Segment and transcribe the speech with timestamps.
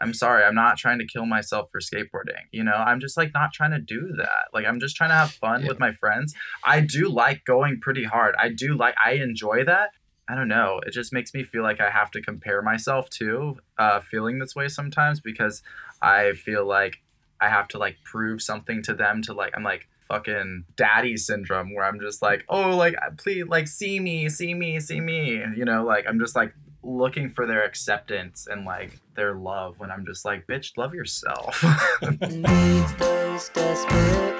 [0.00, 2.42] I'm sorry, I'm not trying to kill myself for skateboarding.
[2.50, 4.48] You know, I'm just like not trying to do that.
[4.52, 5.68] Like I'm just trying to have fun Yeah.
[5.68, 6.34] with my friends.
[6.64, 8.34] I do like going pretty hard.
[8.38, 9.90] I do like I enjoy that.
[10.28, 10.80] I don't know.
[10.86, 14.54] It just makes me feel like I have to compare myself to uh, feeling this
[14.54, 15.62] way sometimes because
[16.00, 17.02] I feel like
[17.40, 21.74] I have to like prove something to them to like I'm like fucking daddy syndrome
[21.74, 25.64] where I'm just like oh like please like see me see me see me you
[25.64, 26.52] know like I'm just like
[26.82, 31.62] looking for their acceptance and like their love when I'm just like bitch love yourself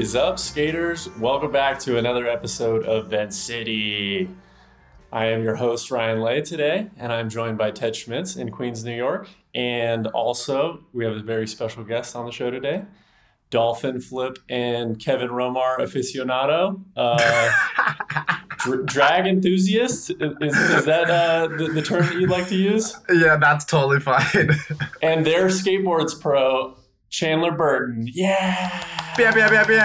[0.02, 1.16] is up, skaters?
[1.20, 4.28] Welcome back to another episode of Vent City.
[5.14, 8.84] I am your host, Ryan Lay, today, and I'm joined by Ted Schmitz in Queens,
[8.84, 9.30] New York.
[9.54, 12.84] And also, we have a very special guest on the show today
[13.52, 16.82] Dolphin Flip and Kevin Romar aficionado.
[16.96, 17.52] Uh,
[18.58, 20.10] dr- drag enthusiast?
[20.20, 22.96] Is, is that uh, the, the term that you'd like to use?
[23.14, 24.50] yeah that's totally fine
[25.04, 26.76] And There Skateboards pro,
[27.16, 28.08] Chandler Burton.
[28.12, 28.84] Yeah!
[29.18, 29.78] Pew, pew, pew.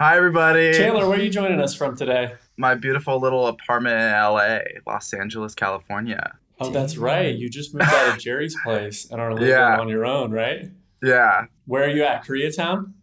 [0.00, 0.72] Hi, everybody.
[0.74, 2.34] Chandler, where are you joining us from today?
[2.56, 6.36] My beautiful little apartment in LA, Los Angeles, California.
[6.58, 7.32] Oh, that's right.
[7.34, 9.78] You just moved out of Jerry's place and are living Yeah.
[9.78, 10.68] on your own, right?
[11.02, 11.44] Yeah.
[11.66, 12.24] Where are you at?
[12.24, 12.94] Koreatown?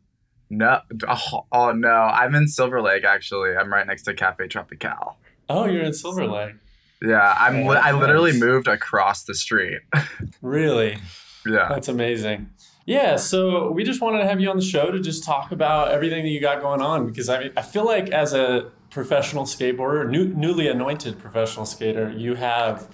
[0.50, 0.82] No.
[1.08, 1.88] Oh, oh, no.
[1.90, 3.56] I'm in Silver Lake, actually.
[3.56, 5.16] I'm right next to Cafe Tropical.
[5.48, 6.56] Oh, you're in Silver Lake.
[7.04, 7.36] Yeah.
[7.38, 7.66] I'm.
[7.66, 9.82] Li- I literally moved across the street.
[10.42, 10.98] Really?
[11.46, 11.68] yeah.
[11.70, 12.50] That's amazing.
[12.86, 15.92] Yeah, so we just wanted to have you on the show to just talk about
[15.92, 19.46] everything that you got going on because I mean, I feel like as a professional
[19.46, 22.88] skateboarder, new, newly anointed professional skater, you have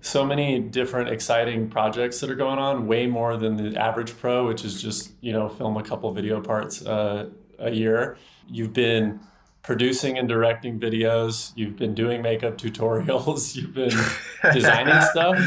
[0.00, 4.46] so many different exciting projects that are going on, way more than the average pro,
[4.46, 7.28] which is just, you know, film a couple video parts uh,
[7.58, 8.16] a year.
[8.48, 9.20] You've been
[9.62, 13.92] producing and directing videos, you've been doing makeup tutorials, you've been
[14.52, 15.38] designing stuff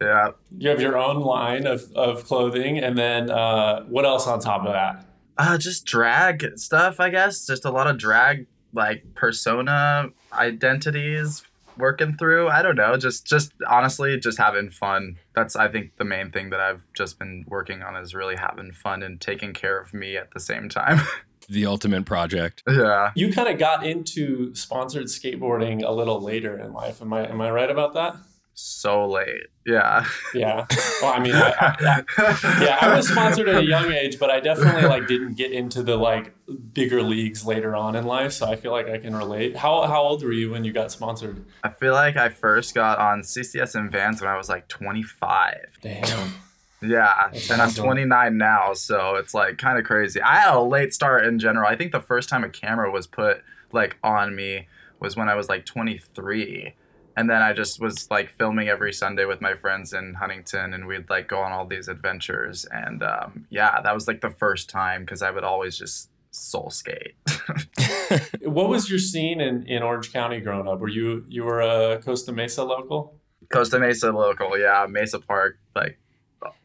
[0.00, 0.30] Yeah.
[0.58, 4.66] you have your own line of, of clothing and then uh, what else on top
[4.66, 5.06] of that
[5.38, 7.46] Uh, just drag stuff, I guess.
[7.46, 11.42] Just a lot of drag, like persona identities
[11.76, 12.48] working through.
[12.48, 12.96] I don't know.
[12.96, 15.16] Just, just honestly, just having fun.
[15.34, 18.70] That's, I think, the main thing that I've just been working on is really having
[18.72, 21.00] fun and taking care of me at the same time.
[21.48, 22.62] the ultimate project.
[22.68, 23.10] yeah.
[23.14, 27.40] you kind of got into sponsored skateboarding a little later in life am i am
[27.40, 28.16] i right about that
[28.54, 29.48] So late.
[29.66, 30.04] Yeah.
[30.34, 30.66] yeah
[31.02, 34.38] well i mean I, I, yeah i was sponsored at a young age but i
[34.40, 36.34] definitely like didn't get into the like
[36.72, 40.02] bigger leagues later on in life so i feel like i can relate how, how
[40.02, 43.74] old were you when you got sponsored I feel like I first got on CCS
[43.74, 45.78] and Vans when I was like 25.
[45.80, 46.34] damn
[46.82, 50.20] Yeah, That's and I'm 29 now, so it's like kind of crazy.
[50.20, 51.66] I had a late start in general.
[51.66, 53.42] I think the first time a camera was put
[53.72, 54.68] like on me
[55.00, 56.74] was when I was like 23.
[57.16, 60.86] And then I just was like filming every Sunday with my friends in Huntington, and
[60.86, 62.66] we'd like go on all these adventures.
[62.70, 66.70] And um, yeah, that was like the first time because I would always just soul
[66.70, 67.14] skate.
[68.42, 72.02] what was your scene in, in orange county growing up were you you were a
[72.02, 73.20] costa mesa local
[73.52, 75.98] Costa Mesa local, yeah, Mesa Park, like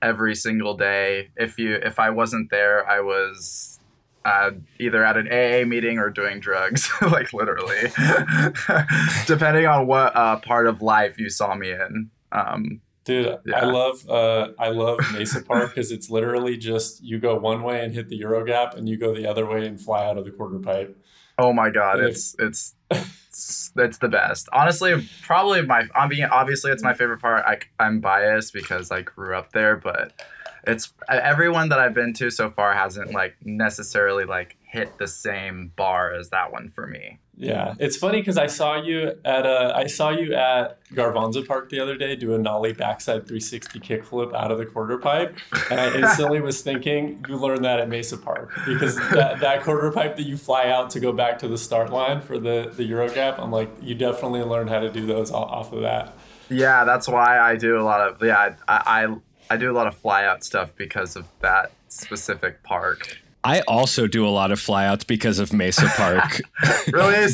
[0.02, 1.30] every single day.
[1.36, 3.80] If you if I wasn't there, I was
[4.26, 7.92] uh, either at an AA meeting or doing drugs, like literally,
[9.28, 12.10] depending on what uh, part of life you saw me in.
[12.32, 17.40] Um, Dude, I love uh, I love Mesa Park because it's literally just you go
[17.40, 20.06] one way and hit the Euro Gap, and you go the other way and fly
[20.06, 20.96] out of the quarter pipe.
[21.38, 22.76] oh my god, it's it's.
[23.76, 24.50] It's, the best.
[24.54, 25.88] Honestly, probably my.
[25.96, 27.46] I'm being obviously it's my favorite part.
[27.46, 30.14] I, I'm biased because I grew up there, but
[30.66, 35.72] it's everyone that I've been to so far hasn't like necessarily like hit the same
[35.76, 37.20] bar as that one for me.
[37.42, 41.70] Yeah, it's funny because I saw you at uh, I saw you at Garvanza Park
[41.70, 45.38] the other day do a nollie backside 360 kickflip out of the quarter pipe,
[45.72, 49.90] and I instantly was thinking you learned that at Mesa Park because that, that quarter
[49.90, 52.84] pipe that you fly out to go back to the start line for the the
[52.84, 56.18] Euro Gap, I'm like you definitely learned how to do those off, off of that.
[56.50, 58.56] Yeah, that's why I do a lot of yeah.
[58.68, 59.16] I I,
[59.50, 63.18] I do a lot of fly out stuff because of that specific park.
[63.44, 66.42] I also do a lot of flyouts because of Mesa Park.
[66.92, 67.28] Really?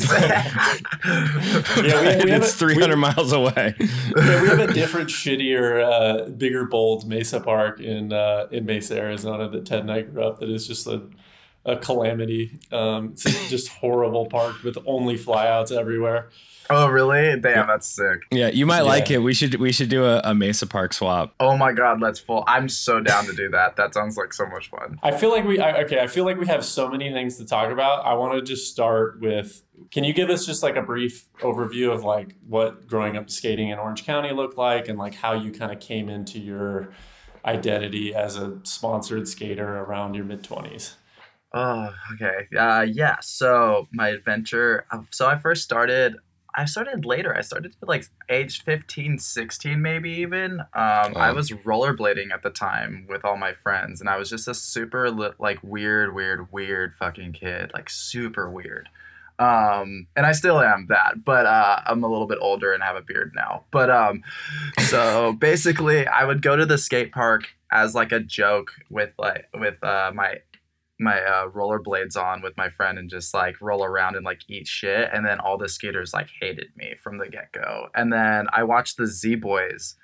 [1.04, 3.74] Yeah, we- we have it's a- we- 300 miles away.
[3.78, 8.96] yeah, we have a different, shittier, uh, bigger, bold Mesa Park in uh, in Mesa,
[8.98, 10.40] Arizona that Ted and I grew up.
[10.40, 11.02] That is just a
[11.64, 12.58] a calamity.
[12.70, 16.28] Um, it's just horrible park with only flyouts everywhere.
[16.68, 17.38] Oh, really?
[17.40, 18.22] Damn, that's sick.
[18.32, 18.82] Yeah, you might Yeah.
[18.82, 19.18] like it.
[19.18, 21.34] We should we should do a, a Mesa Park swap.
[21.38, 22.42] Oh my god, let's full.
[22.46, 23.76] I'm so down to do that.
[23.76, 24.98] That sounds like so much fun.
[25.02, 26.00] I feel like we I, okay.
[26.00, 28.04] I feel like we have so many things to talk about.
[28.04, 29.62] I want to just start with.
[29.92, 33.68] Can you give us just like a brief overview of like what growing up skating
[33.68, 36.88] in Orange County looked like, and like how you kind of came into your
[37.44, 40.96] identity as a sponsored skater around your mid twenties?
[41.54, 42.48] Oh, okay.
[42.58, 43.16] Uh, yeah.
[43.22, 44.84] So my adventure.
[44.90, 46.16] uh, So I first started.
[46.56, 47.36] I started later.
[47.36, 50.60] I started at like age 15, 16 maybe even.
[50.60, 54.48] Um, I was rollerblading at the time with all my friends, and I was just
[54.48, 57.72] a super li- like weird, weird, weird fucking kid.
[57.74, 58.88] Like super weird.
[59.38, 62.96] Um, and I still am that, but uh, I'm a little bit older and have
[62.96, 63.64] a beard now.
[63.70, 64.22] But um,
[64.88, 69.48] so basically, I would go to the skate park as like a joke with like
[69.52, 70.36] with uh, my
[70.98, 74.66] my uh, rollerblades on with my friend and just like roll around and like eat
[74.66, 75.10] shit.
[75.12, 77.88] And then all the skaters like hated me from the get go.
[77.94, 79.96] And then I watched the Z Boys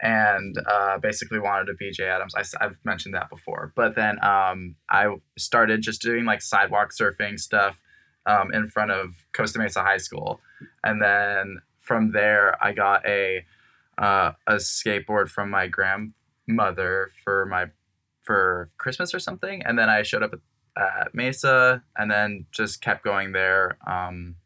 [0.00, 2.34] and uh, basically wanted to be Jay Adams.
[2.34, 3.72] I, have mentioned that before.
[3.76, 7.80] But then um, I started just doing like sidewalk surfing stuff
[8.26, 10.40] um, in front of Costa Mesa High School.
[10.82, 13.44] And then from there, I got a
[13.98, 17.66] uh, a skateboard from my grandmother for my
[18.22, 22.80] for Christmas or something, and then I showed up at, at Mesa, and then just
[22.80, 23.76] kept going there.
[23.86, 24.36] Um,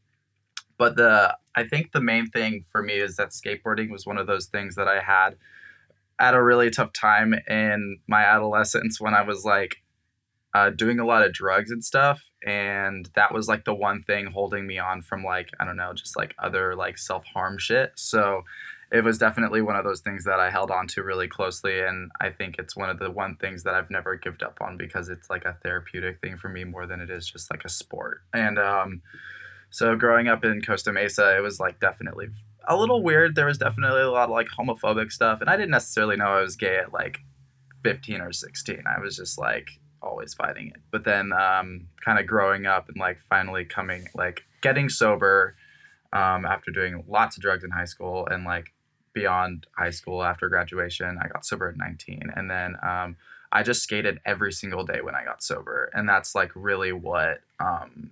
[0.79, 4.27] but the I think the main thing for me is that skateboarding was one of
[4.27, 5.37] those things that I had
[6.19, 9.77] at a really tough time in my adolescence when I was like
[10.55, 14.27] uh, doing a lot of drugs and stuff, and that was like the one thing
[14.27, 17.93] holding me on from like I don't know, just like other like self harm shit.
[17.97, 18.43] So
[18.93, 21.81] it was definitely one of those things that I held on to really closely.
[21.81, 24.77] And I think it's one of the one things that I've never given up on
[24.77, 27.69] because it's like a therapeutic thing for me more than it is just like a
[27.69, 28.23] sport.
[28.33, 29.03] And um,
[29.71, 32.29] so growing up in Costa Mesa, it was like definitely
[32.69, 33.35] a little weird.
[33.35, 35.41] There was definitely a lot of like homophobic stuff.
[35.41, 37.19] And I didn't necessarily know I was gay at like
[37.83, 38.85] 15 or 16.
[38.87, 39.69] I was just like
[40.01, 40.81] always fighting it.
[40.93, 45.57] But then um, kind of growing up and like finally coming, like getting sober
[46.13, 48.73] um, after doing lots of drugs in high school and like
[49.17, 51.19] beyond high school after graduation.
[51.21, 52.31] I got sober at 19.
[52.37, 53.17] And then um,
[53.51, 55.91] I just skated every single day when I got sober.
[55.95, 58.11] And that's like really what um,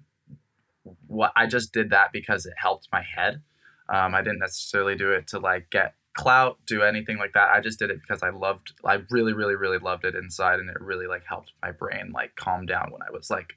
[1.07, 3.43] what I just did that because it helped my head.
[3.91, 7.51] Um, I didn't necessarily do it to like get clout, do anything like that.
[7.51, 10.71] I just did it because I loved I really, really, really loved it inside and
[10.71, 13.57] it really like helped my brain like calm down when I was like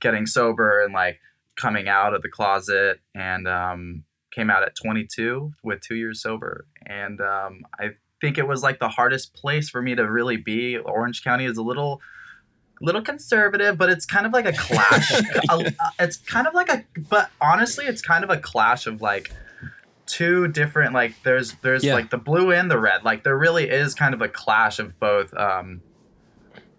[0.00, 1.20] getting sober and like
[1.54, 4.04] coming out of the closet and um
[4.38, 6.66] came out at 22 with two years sober.
[6.86, 7.90] And um, i
[8.20, 10.76] think it was like the hardest place for me to really be.
[10.76, 12.00] Orange county is a little
[12.80, 15.10] little conservative but it's kind of like a clash.
[15.50, 19.32] A- it's kind of like a but honestly it's kind of a clash of like
[20.06, 21.94] two different like there's there's Yeah.
[21.94, 23.04] like the blue and the red.
[23.04, 25.80] Like there really is kind of a clash of both um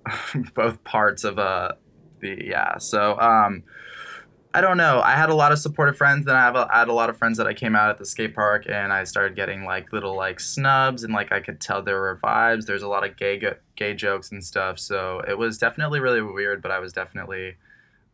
[0.56, 1.74] both parts of uh
[2.22, 2.78] the yeah.
[2.80, 3.64] So um
[4.51, 5.00] I don't know.
[5.00, 7.10] I had a lot of supportive friends, and I have a, I had a lot
[7.12, 9.94] of friends that I came out at the skate park, and I started getting like
[9.94, 12.66] little like snubs, and like I could tell there were vibes.
[12.66, 13.40] There's a lot of gay
[13.75, 17.57] gay jokes and stuff, so it was definitely really weird, but I was definitely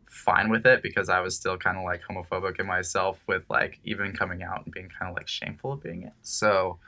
[0.03, 3.79] fine with it because I was still kind of like homophobic in myself with like
[3.85, 6.13] even coming out and being kind of like shameful of being it.
[6.21, 6.79] So.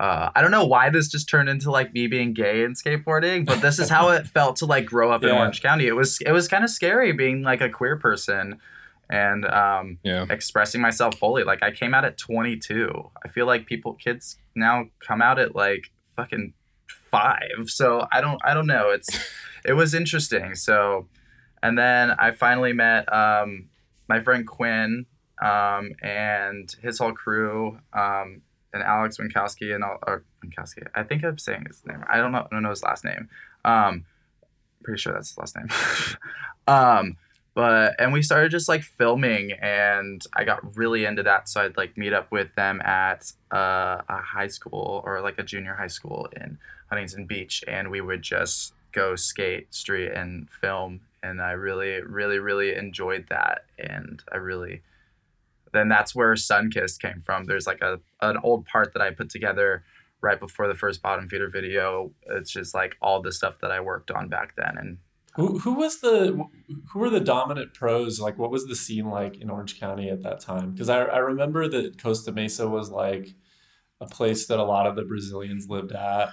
[0.00, 3.44] Uh, I don't know why this just turned into like me being gay and skateboarding,
[3.44, 5.88] but this is how it felt to like grow up in Orange County.
[5.88, 8.60] It was it was kind of scary being like a queer person
[9.10, 10.26] and um, Yeah.
[10.30, 11.44] expressing myself fully.
[11.44, 13.10] Like I came out at 22.
[13.24, 16.52] I feel like people, kids now come out at like fucking
[17.10, 17.66] five.
[17.68, 18.90] So I don't, I don't know.
[18.90, 19.08] It's,
[19.64, 20.54] it was interesting.
[20.54, 21.06] So,
[21.62, 23.68] and then I finally met um,
[24.08, 25.06] my friend Quinn
[25.42, 30.86] um, and his whole crew um, and Alex Winkowski and all, or Winkowski.
[30.94, 32.04] I think I'm saying his name.
[32.10, 32.40] I don't know.
[32.40, 33.28] I don't know his last name.
[33.64, 34.04] Um,
[34.82, 35.68] pretty sure that's his last name.
[36.68, 37.16] um,
[37.58, 41.76] but and we started just like filming and i got really into that so i'd
[41.76, 45.88] like meet up with them at uh, a high school or like a junior high
[45.88, 46.56] school in
[46.88, 52.38] huntington beach and we would just go skate street and film and i really really
[52.38, 54.80] really enjoyed that and i really
[55.72, 57.44] then that's where sunkissed came from.
[57.44, 59.84] There's like a an old part that i put together
[60.20, 62.12] right before the first bottom feeder video.
[62.26, 64.98] It's just like all the stuff that i worked on back then and
[65.38, 66.48] Who, who was the
[66.90, 68.18] who were the dominant pros?
[68.18, 70.72] Like, what was the scene like in Orange County at that time?
[70.72, 73.28] Because I, I remember that Costa Mesa was like
[74.00, 76.30] a place that a lot of the Brazilians lived at.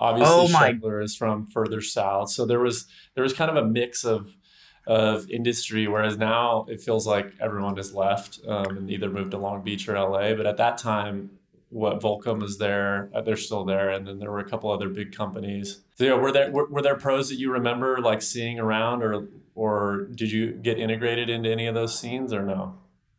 [0.00, 3.68] Obviously, Oh Scheffler is from further south, so there was there was kind of a
[3.68, 4.34] mix of
[4.86, 9.38] of industry, whereas now it feels like everyone has left um, and either moved to
[9.38, 10.32] Long Beach or LA.
[10.32, 11.28] But at that time,
[11.70, 14.88] what Volcom was there, uh, they're still there, and then there were a couple other
[14.88, 15.80] big companies.
[15.96, 19.28] So, yeah, were there were, were there pros that you remember like seeing around, or
[19.54, 22.78] or did you get integrated into any of those scenes, or no?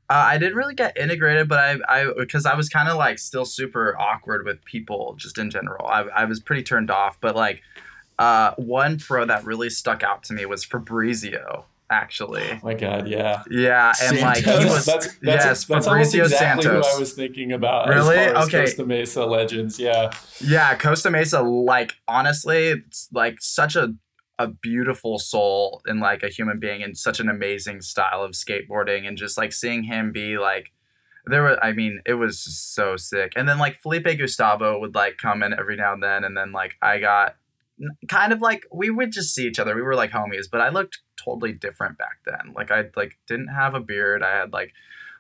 [0.10, 3.20] Uh, I didn't really get integrated, but I, I, because I was kind of like
[3.20, 5.86] still super awkward with people just in general.
[5.86, 7.62] I, I was pretty turned off, but like,
[8.18, 11.66] uh, one pro that really stuck out to me was Fabrizio.
[11.90, 16.26] Actually, oh my God, yeah, yeah, and like he was, that's, that's, yes, that's Fabrizio
[16.26, 16.88] exactly Santos.
[16.88, 17.88] who I was thinking about.
[17.88, 18.18] Really?
[18.18, 18.62] As as Okay.
[18.62, 20.12] Costa Mesa legends, yeah.
[20.42, 23.96] Yeah, Costa Mesa, like honestly, it's like such a
[24.38, 29.08] a beautiful soul and like a human being and such an amazing style of skateboarding
[29.08, 30.72] and just like seeing him be like
[31.26, 33.34] there were I mean, it was just so sick.
[33.36, 36.52] And then like Felipe Gustavo would like come in every now and then and then
[36.52, 37.36] like I got
[38.08, 39.76] kind of like we would just see each other.
[39.76, 42.54] We were like homies, but I looked totally different back then.
[42.56, 44.24] Like I like didn't have a beard.
[44.24, 44.74] I had like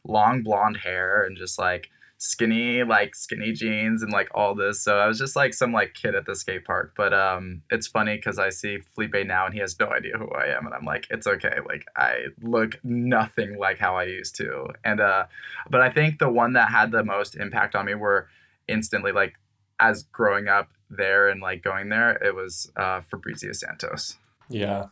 [0.03, 4.97] long blonde hair and just like skinny like skinny jeans and like all this so
[4.97, 8.15] i was just like some like kid at the skate park but um it's funny
[8.15, 10.83] because i see felipe now and he has no idea who i am and i'm
[10.83, 15.25] like it's okay like i look nothing like how i used to and uh
[15.69, 18.27] but i think the one that had the most impact on me were
[18.67, 19.35] instantly like
[19.79, 24.17] as growing up there and like going there it was uh fabrizio santos
[24.49, 24.85] Yeah.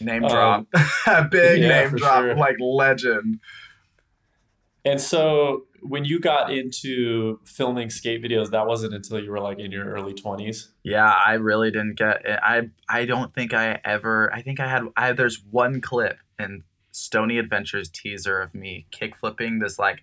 [0.00, 0.66] name Um, drop
[1.30, 2.34] big yeah, name drop sure.
[2.34, 3.40] like legend
[4.84, 9.58] And so when you got into filming skate videos, that wasn't until you were like
[9.58, 10.68] in your early 20s.
[10.82, 12.38] Yeah, I really didn't get it.
[12.42, 14.32] I I don't think I ever.
[14.32, 14.82] I think I had.
[14.96, 16.62] I there's one clip in
[16.98, 20.02] Stony Adventures teaser of me kick flipping this like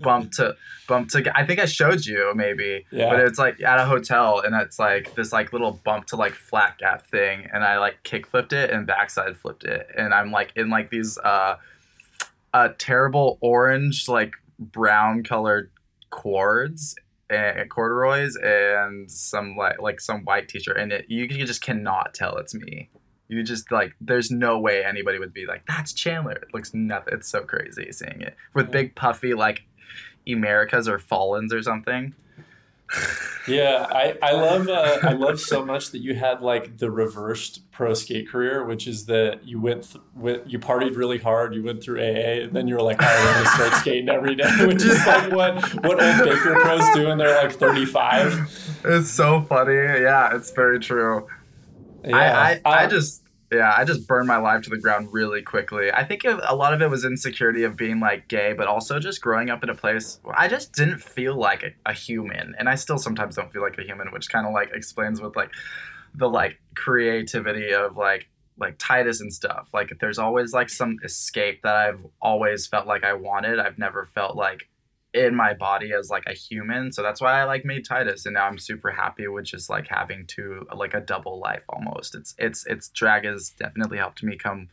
[0.00, 0.56] bump to
[0.88, 1.38] bump to.
[1.38, 3.10] I think I showed you maybe, Yeah.
[3.10, 6.32] but it's like at a hotel and it's like this like little bump to like
[6.32, 10.30] flat gap thing, and I like kick flipped it and backside flipped it, and I'm
[10.30, 11.56] like in like these uh,
[12.54, 15.70] uh terrible orange like brown colored
[16.10, 16.96] cords
[17.30, 22.12] and corduroys and some like like some white t-shirt and it you, you just cannot
[22.12, 22.90] tell it's me
[23.30, 26.32] you just like there's no way anybody would be like that's chandler.
[26.32, 28.34] It looks nothing it's so crazy seeing it.
[28.54, 29.62] With big puffy like
[30.26, 32.14] Emericas or fallens or something.
[33.46, 37.70] Yeah, I, I love uh, I love so much that you had like the reversed
[37.70, 41.62] pro skate career, which is that you went th- went, you partied really hard, you
[41.62, 44.50] went through AA, and then you were like, "Oh, I'm gonna start skating every day,
[44.66, 48.82] which is like what what old Baker pros do when they're like 35.
[48.86, 49.74] it's so funny.
[49.74, 51.28] Yeah it's very true
[52.04, 55.08] Yeah, I, I, I Um, just yeah i just burned my life to the ground
[55.12, 55.90] really quickly.
[55.92, 59.20] I think a lot of it was insecurity of being like gay but also just
[59.20, 62.54] growing up in a place where i just didn't feel like a, a human.
[62.58, 65.36] And i still sometimes don't feel like a human which kind of like explains with
[65.36, 65.50] like
[66.14, 68.28] the like creativity of like
[68.58, 69.70] like titus and stuff.
[69.74, 73.58] Like there's always like some escape that i've always felt like i wanted.
[73.58, 74.68] I've never felt like
[75.12, 78.34] in my body as like a human so that's why i like made titus and
[78.34, 82.34] now i'm super happy with just like having two like a double life almost it's
[82.38, 84.68] it's it's drag has definitely helped me come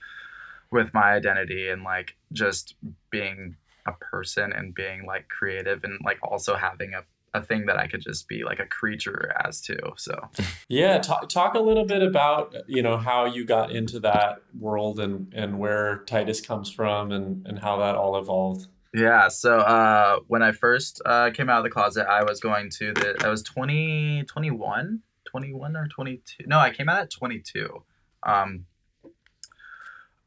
[0.71, 2.75] with my identity and like just
[3.09, 3.55] being
[3.87, 7.03] a person and being like creative and like also having a,
[7.33, 10.29] a thing that i could just be like a creature as too so
[10.67, 10.99] yeah.
[10.99, 15.33] Talk talk a little bit about you know how you got into that world and
[15.33, 18.67] and where Titus comes from and and how that all evolved.
[18.93, 22.69] Yeah, so uh, when I first uh, came out of the closet, I was going
[22.77, 26.43] to the, I was 20, 21, 21 or 22.
[26.47, 27.83] No, I came out at 22.
[28.23, 28.65] Um,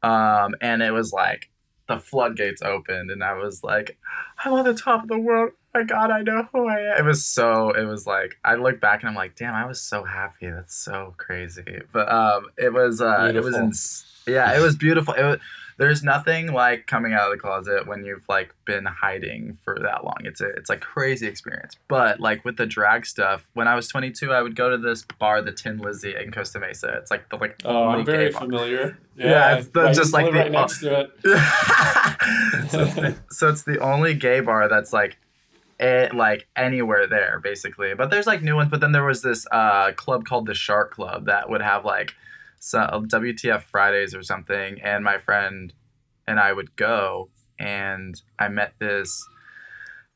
[0.03, 1.49] um, and it was like
[1.87, 3.97] the floodgates opened, and I was like,
[4.43, 5.51] I'm on the top of the world.
[5.73, 6.97] My God, I know who I am.
[6.97, 9.81] It was so, it was like, I look back and I'm like, damn, I was
[9.81, 10.49] so happy.
[10.49, 11.81] That's so crazy.
[11.93, 15.13] But um, it was, uh, it was, ins- yeah, it was beautiful.
[15.13, 15.39] It was,
[15.77, 20.03] there's nothing like coming out of the closet when you've like been hiding for that
[20.03, 20.17] long.
[20.23, 21.75] It's a it's a crazy experience.
[21.87, 25.03] But like with the drag stuff, when I was 22, I would go to this
[25.19, 26.93] bar, the Tin Lizzie in Costa Mesa.
[26.97, 28.41] It's like the like Oh, I'm very bar.
[28.41, 28.97] familiar.
[29.15, 31.11] Yeah, it's the- right- just like the- right next to it.
[32.69, 35.17] so, it's the, so it's the only gay bar that's like
[35.79, 39.47] it, like anywhere there basically but there's like new ones but then there was this
[39.51, 42.13] uh club called the shark club that would have like
[42.63, 45.73] some wtf fridays or something and my friend
[46.27, 47.27] and i would go
[47.59, 49.25] and i met this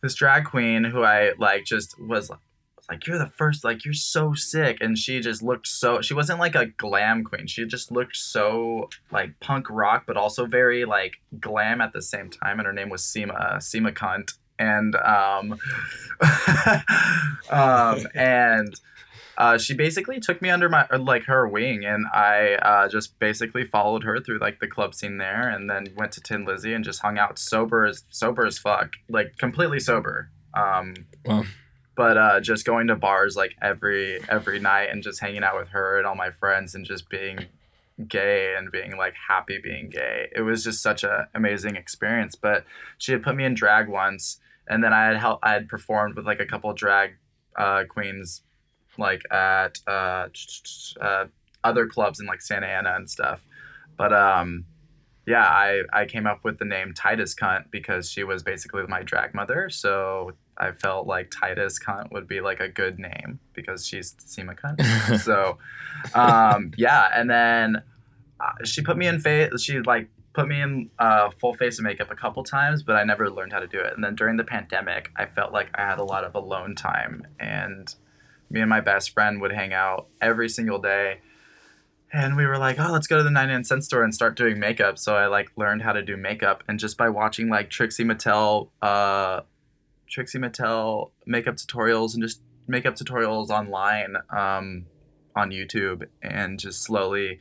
[0.01, 3.93] this drag queen who i like just was was like you're the first like you're
[3.93, 7.91] so sick and she just looked so she wasn't like a glam queen she just
[7.91, 12.67] looked so like punk rock but also very like glam at the same time and
[12.67, 15.59] her name was Sema Sema cunt and um
[17.49, 18.79] um and
[19.37, 23.65] uh, she basically took me under my like her wing, and I uh, just basically
[23.65, 26.83] followed her through like the club scene there, and then went to Tin Lizzie and
[26.85, 30.29] just hung out sober as sober as fuck, like completely sober.
[30.53, 30.93] Um,
[31.25, 31.43] Wow.
[31.95, 35.69] but uh, just going to bars like every every night and just hanging out with
[35.69, 37.45] her and all my friends and just being
[38.07, 40.27] gay and being like happy being gay.
[40.35, 42.35] It was just such an amazing experience.
[42.35, 42.65] But
[42.97, 45.43] she had put me in drag once, and then I had helped.
[45.45, 47.11] I had performed with like a couple drag
[47.57, 48.41] uh, queens,
[48.97, 50.27] like at uh,
[51.01, 51.25] uh,
[51.63, 53.41] other clubs in like Santa Ana and stuff.
[53.97, 54.65] But um,
[55.27, 59.01] yeah, I I came up with the name Titus Cunt because she was basically my
[59.01, 59.69] drag mother.
[59.69, 64.55] So I felt like Titus Cunt would be like a good name because she's Sema
[64.55, 65.19] Cunt.
[65.23, 65.57] so
[66.13, 67.81] um, yeah, and then
[68.39, 69.49] uh, she put me in face.
[69.61, 73.03] She like put me in uh, full face of makeup a couple times, but I
[73.03, 73.93] never learned how to do it.
[73.95, 77.25] And then during the pandemic, I felt like I had a lot of alone time,
[77.39, 77.93] and
[78.49, 81.21] me and my best friend would hang out every single day.
[82.13, 84.59] And we were like, oh, let's go to the 99 cent store and start doing
[84.59, 84.97] makeup.
[84.97, 88.69] So I like learned how to do makeup, and just by watching like Trixie Mattel,
[88.81, 89.41] uh,
[90.07, 94.85] Trixie Mattel makeup tutorials and just makeup tutorials online um,
[95.35, 97.39] on YouTube, and just slowly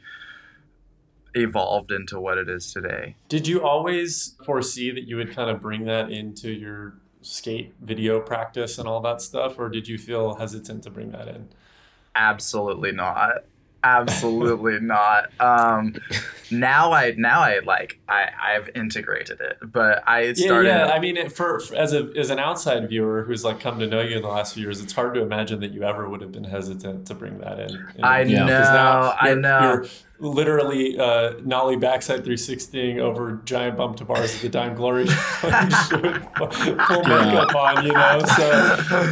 [1.34, 3.16] evolved into what it is today.
[3.28, 8.20] Did you always foresee that you would kind of bring that into your skate video
[8.20, 11.48] practice and all that stuff, or did you feel hesitant to bring that in?
[12.14, 13.44] Absolutely not.
[13.82, 15.30] Absolutely not.
[15.40, 15.94] Um,
[16.50, 20.68] now I now I like I I've integrated it, but I Yeah, started.
[20.70, 20.86] yeah.
[20.86, 23.86] I mean, it, for, for as a as an outside viewer who's like come to
[23.86, 26.20] know you in the last few years, it's hard to imagine that you ever would
[26.22, 27.92] have been hesitant to bring that in.
[27.96, 29.84] in I the video, 'cause know, I know.
[30.18, 35.48] Literally uh, nollie backside 360ing over giant bump to bars at the Dime Glory full
[37.02, 38.20] makeup on, you know.
[38.36, 38.50] So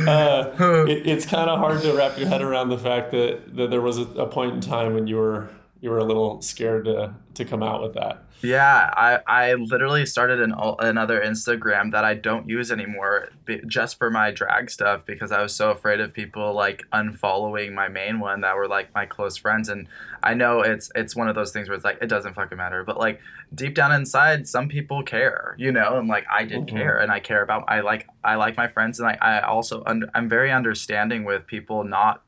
[0.09, 0.55] uh,
[0.89, 3.81] it, it's kind of hard to wrap your head around the fact that, that there
[3.81, 5.51] was a, a point in time when you were
[5.83, 8.25] you were a little scared to to come out with that.
[8.45, 13.29] Yeah, I, I literally started an another Instagram that I don't use anymore
[13.69, 17.87] just for my drag stuff because I was so afraid of people like unfollowing my
[17.89, 19.87] main one that were like my close friends and
[20.25, 22.83] I know it's it's one of those things where it's like it doesn't fucking matter
[22.83, 23.21] but like
[23.55, 26.69] deep down inside some people care you know and like I did Mhm.
[26.69, 29.85] care and I care about I like I like my friends and I, I also
[29.87, 32.23] under, I'm very understanding with people not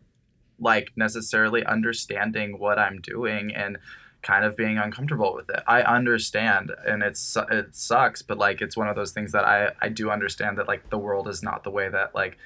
[0.64, 3.78] like necessarily understanding what I'm doing and
[4.22, 5.62] kind of being uncomfortable with it.
[5.68, 9.72] I understand and it's it sucks, but like it's one of those things that I
[9.80, 12.38] I do understand that like the world is not the way that like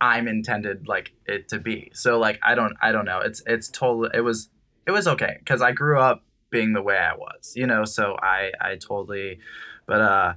[0.00, 1.90] I'm intended like it to be.
[1.94, 3.20] So like I don't I don't know.
[3.20, 4.50] It's it's totally it was
[4.86, 8.16] it was okay cuz I grew up being the way I was, you know, so
[8.20, 9.38] I I totally
[9.86, 10.34] but uh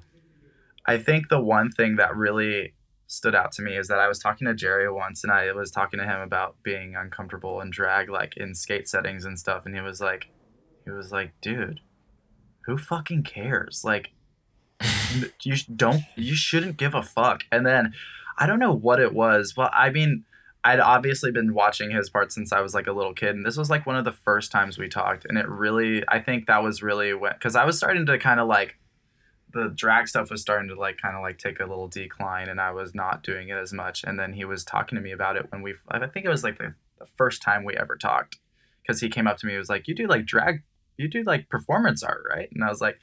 [0.86, 2.74] I think the one thing that really
[3.12, 5.69] stood out to me is that I was talking to Jerry once and I was
[5.69, 9.76] talking to him about being uncomfortable and drag like in skate settings and stuff and
[9.76, 10.30] he was like
[10.86, 11.82] he was like dude
[12.65, 13.82] who fucking cares?
[13.84, 14.12] Like
[15.43, 17.43] you don't you shouldn't give a fuck.
[17.52, 17.93] And then
[18.38, 20.24] I don't know what it was well I mean
[20.63, 23.58] I'd obviously been watching his part since I was like a little kid and this
[23.58, 26.63] was like one of the first times we talked and it really I think that
[26.63, 28.78] was really when cuz I was starting to kind of like
[29.54, 32.60] the drag stuff was starting to like kind of like take a little decline and
[32.60, 35.36] I was not doing it as much and then he was talking to me about
[35.36, 38.40] it when we I think it was like the, the first time we ever talked
[38.88, 40.64] cuz he came up to me he was like you do like drag
[40.98, 42.50] you do like performance art right?
[42.54, 43.00] And I was like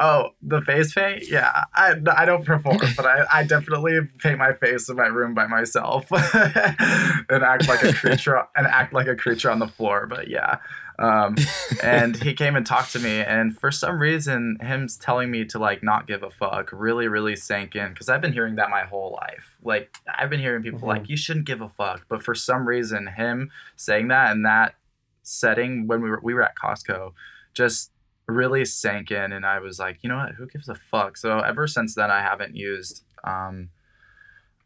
[0.00, 1.28] oh the face paint?
[1.28, 5.34] Yeah I, I don't perform but I, I definitely paint my face in my room
[5.34, 10.06] by myself and act like a creature and act like a creature on the floor
[10.06, 10.58] but yeah
[10.98, 11.36] um,
[11.82, 15.58] and he came and talked to me and for some reason him telling me to
[15.58, 18.82] like not give a fuck really really sank in because i've been hearing that my
[18.82, 19.56] whole life.
[19.62, 20.86] Like i've been hearing people Mhm.
[20.88, 24.74] like you shouldn't give a fuck but for some reason him saying that in that
[25.22, 27.12] setting when we were we were at costco
[27.54, 27.90] just
[28.26, 30.34] really sank in and i was like you know what?
[30.34, 31.16] Who gives a fuck?
[31.16, 33.70] So ever since then i haven't used um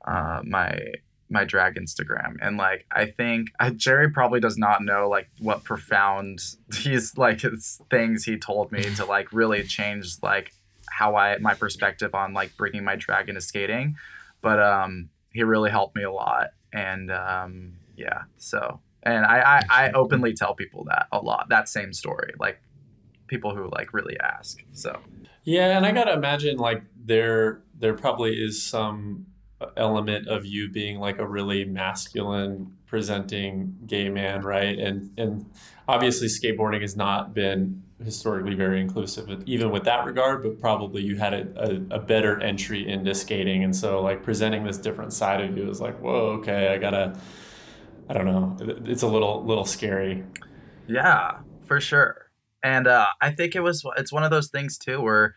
[0.07, 0.79] uh my
[1.33, 2.37] my drag Instagram.
[2.41, 6.41] And like I think I, Jerry probably does not know like what profound
[6.75, 10.53] he's like his things he told me to like really change like
[10.89, 13.97] how I my perspective on like bringing my drag into skating.
[14.41, 16.51] But um he really helped me a lot.
[16.73, 21.49] And um yeah, so and I, I, I openly tell people that a lot.
[21.49, 22.35] That same story.
[22.39, 22.61] Like
[23.27, 24.63] people who like really ask.
[24.73, 25.01] So
[25.45, 29.27] Yeah, and I gotta imagine like there there probably is some
[29.77, 34.79] element of you being like a really masculine presenting gay man, right?
[34.79, 35.47] And and
[35.89, 40.43] obviously skateboarding has not been historically very inclusive, even with that regard.
[40.43, 44.65] But probably you had a, a, a better entry into skating, and so like presenting
[44.65, 47.19] this different side of you is like, whoa, okay, I gotta
[48.09, 48.57] I don't know.
[48.85, 50.25] It's a little little scary.
[50.87, 52.31] Yeah, for sure.
[52.63, 55.35] And uh, I think it was it's one of those things too where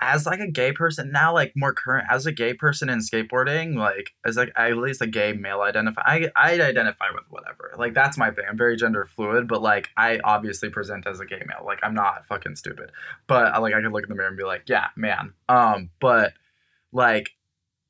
[0.00, 3.76] as like a gay person now like more current as a gay person in skateboarding
[3.76, 7.74] like as like at least a gay male identify I I identify with whatever.
[7.78, 8.44] Like that's my thing.
[8.48, 11.64] I'm very gender fluid but like I obviously present as a gay male.
[11.64, 12.90] Like I'm not fucking stupid.
[13.26, 15.32] But like I could look in the mirror and be like yeah man.
[15.48, 16.32] Um but
[16.92, 17.30] like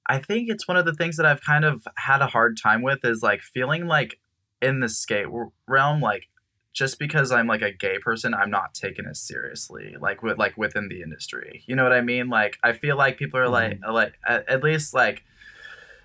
[0.07, 2.83] I think it's one of the things that I've kind of had a hard time
[2.83, 4.19] with is like feeling like
[4.61, 5.27] in the skate
[5.67, 6.29] realm like
[6.73, 10.57] just because I'm like a gay person, I'm not taken as seriously, like with like
[10.57, 11.65] within the industry.
[11.67, 12.29] You know what I mean?
[12.29, 13.93] Like I feel like people are like Mhm.
[13.93, 15.23] like at, at least like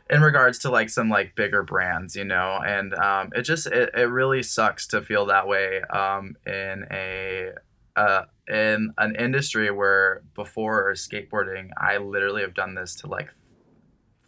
[0.09, 3.89] in regards to like some like bigger brands, you know, and um, it just it,
[3.95, 7.51] it really sucks to feel that way um, in a
[7.95, 13.29] uh, in an industry where before skateboarding, I literally have done this to like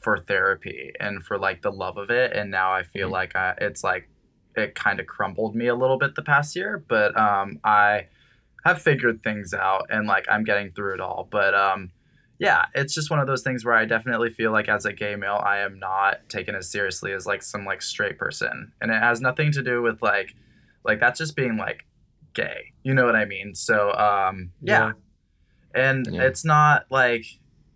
[0.02, 3.12] for therapy and for like the love of it, and now I feel Mhm.
[3.12, 4.10] like I, it's like
[4.60, 8.08] it kind of crumbled me a little bit the past year, but um, I
[8.66, 11.28] have figured things out and like I'm getting through it all.
[11.32, 11.92] But um,
[12.40, 15.16] yeah, it's just one of those things where I definitely feel like as a gay
[15.16, 19.02] male, I am not taken as seriously as like some like straight person, and it
[19.02, 20.36] has nothing to do with like
[20.86, 21.86] like that's just being like
[22.34, 22.74] gay.
[22.84, 23.56] You know what I mean?
[23.56, 24.94] So um, yeah,
[25.76, 26.24] and Yeah.
[26.24, 27.26] it's not like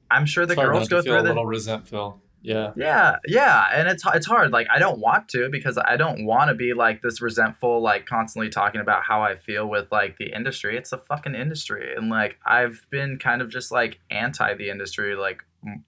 [0.10, 2.22] I'm sure the It's girls go through a the little resentful.
[2.44, 2.74] Yeah.
[2.76, 4.52] yeah, yeah, and it's it's hard.
[4.52, 8.06] Like I don't want to because I don't want to be like this resentful, like
[8.06, 10.78] constantly talking about how I feel with like the industry.
[10.78, 15.16] It's a fucking industry, and like I've been kind of just like anti the industry
[15.16, 15.44] like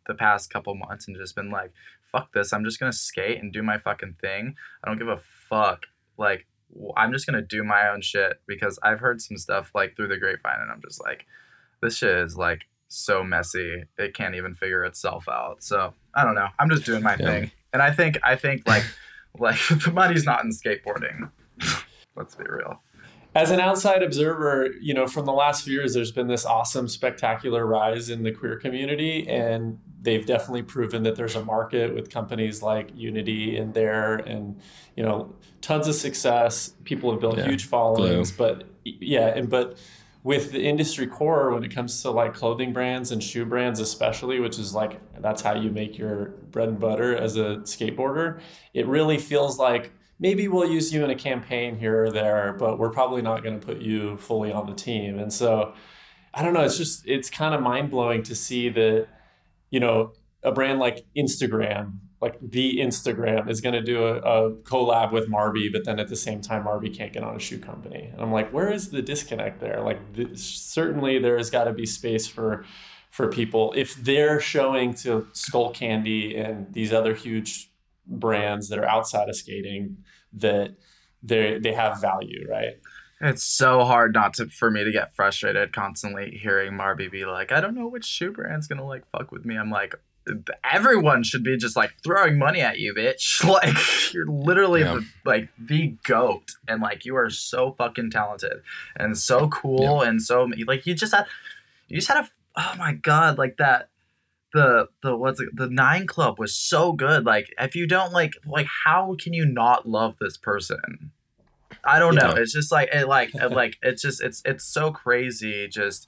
[0.07, 1.73] the past couple months, and just been like,
[2.09, 2.53] fuck this.
[2.53, 4.55] I'm just gonna skate and do my fucking thing.
[4.81, 5.87] I don't give a fuck.
[6.17, 6.47] Like
[6.95, 10.17] I'm just gonna do my own shit because I've heard some stuff like through the
[10.17, 11.25] grapevine, and I'm just like,
[11.81, 12.61] this shit is like
[12.95, 17.03] so messy it can't even figure itself out so i don't know i'm just doing
[17.03, 17.25] my Yeah.
[17.25, 18.83] thing and i think i think like
[19.37, 21.29] like the money's not in skateboarding
[22.15, 22.81] let's be real
[23.35, 26.87] As an outside observer, you know, from the last few years, there's been this awesome,
[26.87, 32.09] spectacular rise in the queer community, and they've definitely proven that there's a market with
[32.09, 34.57] companies like Unity in there, and
[34.95, 36.71] you know, tons of success.
[36.85, 37.47] People have built Yeah.
[37.49, 39.77] huge followings, but yeah, and but
[40.25, 44.39] with the industry core, when it comes to like clothing brands and shoe brands, especially,
[44.39, 48.39] which is like that's how you make your bread and butter as a skateboarder,
[48.73, 52.79] it really feels like maybe we'll use you in a campaign here or there, but
[52.79, 55.19] we're probably not going to put you fully on the team.
[55.19, 55.75] And so
[56.33, 59.07] I don't know, it's just it's kind of mind-blowing to see that
[59.69, 64.51] you know, a brand like Instagram, like the Instagram is going to do a, a
[64.51, 67.59] collab with Marbie, but then at the same time Marbie can't get on a shoe
[67.59, 68.09] company.
[68.11, 69.81] And I'm like, where is the disconnect there?
[69.81, 69.99] Like
[70.35, 72.65] certainly there has got to be space for
[73.11, 77.71] for people if they're showing to Skullcandy and these other huge
[78.05, 79.97] brands that are outside of skating
[80.33, 80.75] that
[81.21, 82.75] they they have value, right?
[83.21, 87.51] it's so hard not to for me to get frustrated constantly hearing marbie be like
[87.51, 89.95] i don't know which shoe brand's gonna like fuck with me i'm like
[90.63, 93.43] everyone should be just like throwing money at you bitch.
[93.47, 94.95] Like you're literally Yeah.
[94.95, 96.55] the, like the goat.
[96.67, 98.61] And like you are so fucking talented
[98.95, 101.25] and so cool and so like you just had
[101.87, 103.89] you just had a oh my god like that
[104.53, 107.25] the the what's it, the nine club was so good.
[107.25, 111.11] Like if you don't like like how can you not love this person?
[111.83, 112.29] I don't know.
[112.35, 112.41] Yeah.
[112.41, 115.67] it's just like it like it, like it's just it's it's so crazy.
[115.67, 116.07] Just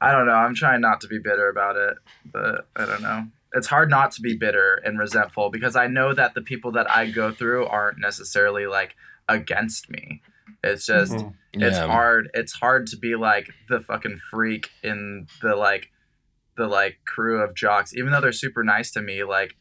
[0.00, 0.32] i don't know.
[0.34, 1.96] I'm trying not to be bitter about it
[2.30, 6.14] but i don't know it's hard not to be bitter and resentful because i know
[6.14, 8.94] that the people that i go through aren't necessarily like
[9.28, 10.22] against me
[10.62, 11.34] it's just Mhm.
[11.54, 15.90] it's hard it's hard to be like the fucking freak in the like
[16.56, 19.56] the like crew of jocks even though they're super nice to me like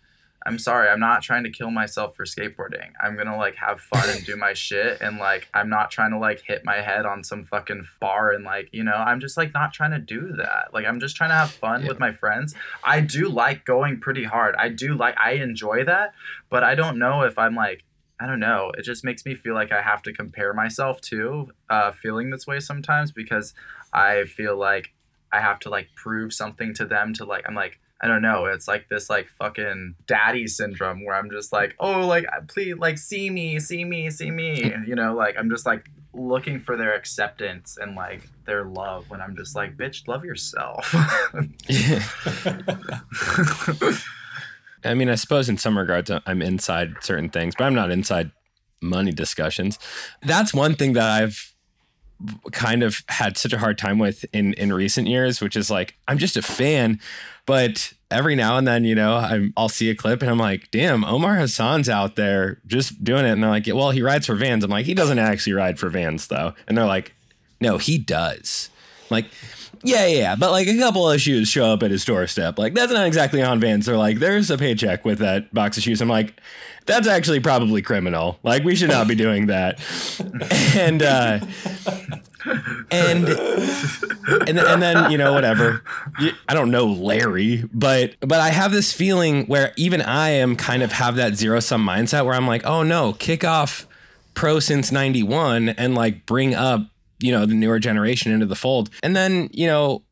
[0.46, 4.08] i'm sorry i'm not trying to kill myself for skateboarding i'm gonna like have fun
[4.10, 7.24] and do my shit and like i'm not trying to like hit my head on
[7.24, 10.70] some fucking bar and like you know i'm just like not trying to do that
[10.74, 11.88] like i'm just trying to have fun Yeah.
[11.90, 12.54] with my friends
[12.84, 16.14] i do like going pretty hard i do like i enjoy that
[16.50, 17.84] but i don't know if i'm like
[18.18, 18.72] I don't know.
[18.78, 22.48] It just makes me feel like I have to compare myself to uh, feeling this
[22.48, 23.54] way sometimes because
[23.92, 24.94] I feel like
[25.34, 28.46] I have to like prove something to them to like I'm like I don't know.
[28.46, 32.78] It's like this like fucking daddy syndrome where I'm just like oh like uh, please
[32.78, 36.78] like see me see me see me you know like I'm just like looking for
[36.78, 40.94] their acceptance and like their love when I'm just like bitch love yourself.
[44.86, 47.90] I mean, I suppose in some regards uh, I'm inside certain things, but I'm not
[47.90, 48.30] inside
[48.82, 49.80] money discussions.
[50.22, 51.55] That's one thing that I've
[52.52, 55.96] kind of had such a hard time with in in recent years, which is like
[56.08, 57.00] I'm just a fan,
[57.46, 60.70] but every now and then, you know, I'm, I'll see a clip and I'm like,
[60.72, 63.32] damn, Omar Hassan's out there just doing it.
[63.32, 64.64] And they're like, well, he rides for Vans.
[64.64, 66.54] I'm like, he doesn't actually ride for Vans though.
[66.68, 67.14] And they're like,
[67.60, 68.70] no, he does.
[69.04, 69.26] I'm like,
[69.84, 72.58] yeah, yeah, yeah, but like a couple of shoes show up at his doorstep.
[72.58, 73.86] Like that's not exactly on Vans.
[73.86, 76.02] They're like, there's a paycheck with that box of shoes.
[76.02, 76.40] I'm like,
[76.86, 78.40] that's actually probably criminal.
[78.44, 79.80] Like we should not be doing that.
[80.76, 81.40] and uh,
[82.92, 83.28] and
[84.48, 85.84] and and then you know whatever.
[86.48, 90.84] I don't know Larry, but but I have this feeling where even I am kind
[90.84, 93.88] of have that zero sum mindset where I'm like, oh no, kick off
[94.36, 96.82] pro since 91 and like bring up
[97.20, 98.90] you know the newer generation into the fold.
[99.04, 100.04] And then you know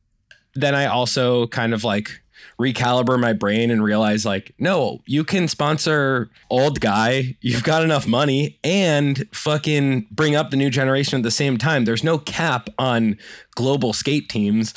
[0.55, 2.21] then i also kind of like
[2.59, 8.05] recalibrate my brain and realize like no you can sponsor old guy you've got enough
[8.05, 11.85] money and fucking bring up the new generation at the same time.
[11.85, 13.17] There's no cap on
[13.55, 14.73] global skate teams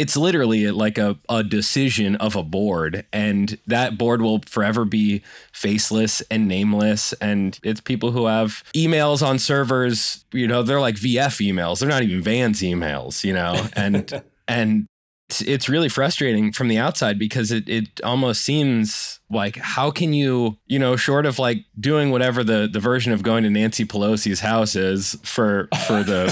[0.00, 5.22] it's literally like a, a decision of a board and that board will forever be
[5.52, 10.94] faceless and nameless and it's people who have emails on servers you know they're like
[10.94, 14.86] vf emails they're not even vans emails you know and and
[15.30, 20.12] it's, it's really frustrating from the outside because it, it almost seems like how can
[20.12, 23.84] you you know short of like doing whatever the the version of going to Nancy
[23.84, 26.26] Pelosi's house is for for the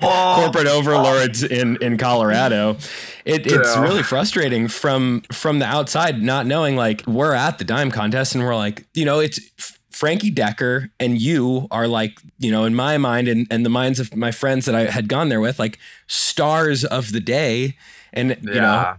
[0.40, 2.76] corporate overlords in in Colorado
[3.24, 3.82] it, it's Yeah.
[3.82, 8.44] really frustrating from from the outside not knowing like we're at the dime contest and
[8.44, 9.40] we're like you know it's
[9.90, 14.00] Frankie Decker and you are like, you know, in my mind and, and the minds
[14.00, 17.76] of my friends that I had gone there with, like stars of the day.
[18.12, 18.94] And, you know,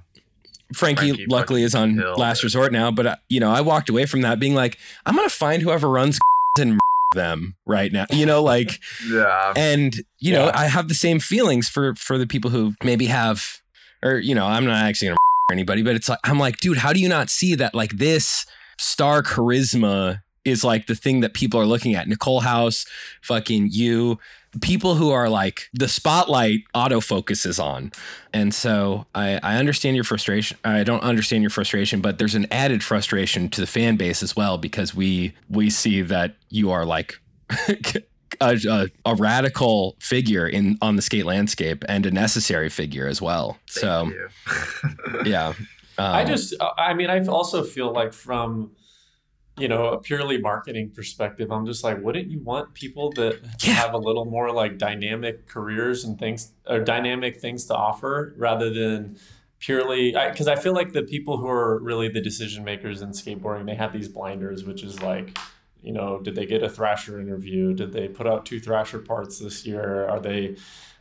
[0.73, 2.43] Frankie, Frankie luckily is on last it.
[2.45, 5.29] resort now, but uh, you know, I walked away from that being like, I'm gonna
[5.29, 6.19] find whoever runs
[6.59, 6.79] and
[7.13, 8.05] them right now.
[8.09, 9.53] You know, like, Yeah.
[9.55, 10.51] and you know, Yeah.
[10.59, 13.61] I have the same feelings for for the people who maybe have,
[14.03, 15.17] or you know, I'm not actually gonna
[15.51, 18.45] anybody, but it's like I'm like, dude, how do you not see that like this
[18.79, 22.07] star charisma is like the thing that people are looking at?
[22.07, 22.85] Nicole Hause,
[23.21, 24.17] fucking you.
[24.61, 27.91] People who are like the spotlight auto focuses on.
[28.33, 30.57] And so I, I understand your frustration.
[30.63, 34.35] I don't understand your frustration, but there's an added frustration to the fan base as
[34.35, 37.19] well because we we see that you are like
[38.41, 43.21] a, a, a radical figure in on the skate landscape and a necessary figure as
[43.21, 43.57] well.
[43.65, 44.11] so
[44.45, 45.31] Thank you.
[45.31, 45.53] yeah,
[45.97, 48.71] um, I just, I mean, I also feel like from,
[49.57, 53.73] you know, a purely marketing perspective, I'm just like, wouldn't you want people that Yeah.
[53.73, 58.69] have a little more like dynamic careers and things or dynamic things to offer rather
[58.73, 59.17] than
[59.59, 63.65] purely because I, feel like the people who are really the decision makers in skateboarding
[63.65, 65.37] they have these blinders which is like
[65.81, 69.39] you know did they get a thrasher interview did they put out two thrasher parts
[69.39, 70.57] this year are they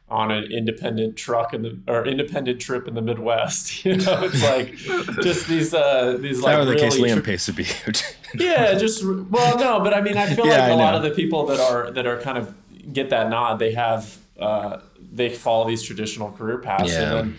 [0.09, 4.43] on an independent truck in the or independent trip in the midwest you know it's
[4.45, 4.77] like
[5.25, 7.65] just these uh these if like that were the case, Liam tri- Pace would be
[7.65, 8.05] huge.
[8.35, 11.11] yeah, just well, no, but I mean, I feel Yeah, like a lot of the
[11.11, 12.55] people that are that are kind of
[12.93, 14.79] get that nod, they have uh,
[15.13, 17.03] they follow these traditional career paths, Yeah.
[17.03, 17.39] and then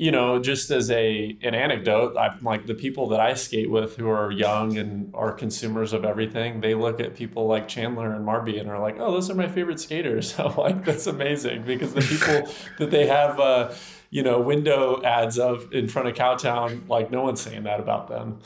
[0.00, 3.96] you know, just as a an anecdote, I'm like the people that I skate with
[3.96, 6.60] who are young and are consumers of everything.
[6.60, 9.48] They look at people like Chandler and Marbie and are like, "Oh, those are my
[9.48, 13.40] favorite skaters." I'm like, "That's amazing," because the people that they have.
[13.40, 13.72] Uh,
[14.10, 18.08] you know, window ads of in front of Cowtown, like no one's saying that about
[18.08, 18.38] them.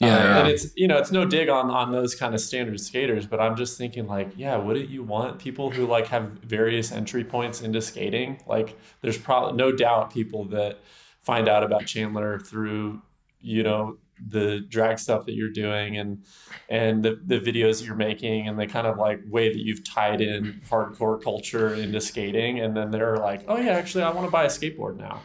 [0.00, 0.38] Yeah, Uh, yeah.
[0.40, 3.40] and it's you know it's no dig on on those kind of standard skaters, but
[3.40, 7.62] I'm just thinking like, yeah, wouldn't you want people who like have various entry points
[7.62, 8.40] into skating?
[8.46, 10.78] Like, there's probably no doubt people that
[11.20, 13.02] find out about Chandler through
[13.40, 13.98] you know
[14.30, 16.24] the drag stuff that you're doing and
[16.68, 19.84] and the, the videos that you're making and the kind of like way that you've
[19.84, 24.26] tied in hardcore culture into skating and then they're like oh yeah actually i want
[24.26, 25.20] to buy a skateboard now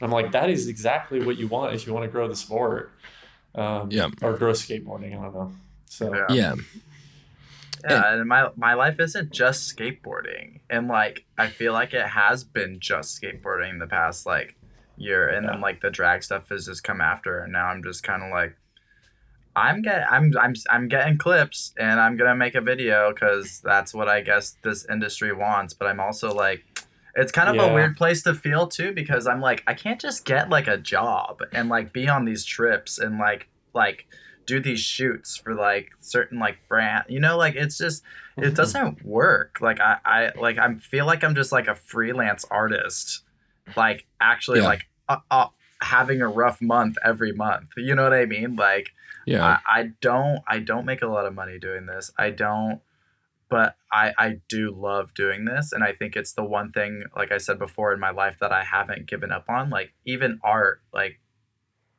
[0.00, 2.34] and i'm like that is exactly what you want if you want to grow the
[2.34, 2.90] sport
[3.54, 4.08] um, Yeah.
[4.22, 5.52] or grow skateboarding i don't know
[5.86, 6.34] so Yeah.
[6.34, 6.54] yeah,
[7.88, 12.42] Yeah, and my my life isn't just skateboarding, and like I feel like it has
[12.42, 14.56] been just skateboarding the past like
[14.96, 15.52] year, and Yeah.
[15.52, 18.30] then like the drag stuff has just come after, and now I'm just kind of
[18.30, 18.56] like,
[19.54, 23.92] I'm get I'm I'm I'm getting clips, and I'm gonna make a video because that's
[23.92, 26.64] what I guess this industry wants, but I'm also like.
[27.16, 27.70] It's kind of Yeah.
[27.70, 30.76] a weird place to feel too because I'm like I can't just get like a
[30.76, 34.06] job and like be on these trips and like like
[34.46, 38.02] do these shoots for like certain like brand you know like it's just
[38.36, 42.44] it doesn't work like i i like i feel like i'm just like a freelance
[42.50, 43.22] artist
[43.74, 44.66] like actually Yeah.
[44.66, 45.46] like uh, uh,
[45.80, 48.90] having a rough month every month you know what i mean like
[49.24, 49.60] yeah.
[49.66, 52.80] I, I don't i don't make a lot of money doing this i don't
[53.54, 57.30] but I I do love doing this, and I think it's the one thing, like
[57.30, 59.70] I said before, in my life that I haven't given up on.
[59.70, 61.20] Like even art, like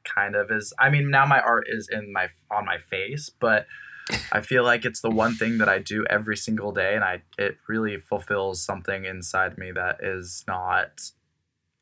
[0.04, 0.74] kind of is.
[0.78, 3.68] I mean, now my art is in my on my face, but
[4.34, 7.22] I feel like it's the one thing that I do every single day, and I
[7.38, 10.90] it really fulfills something inside me that is not.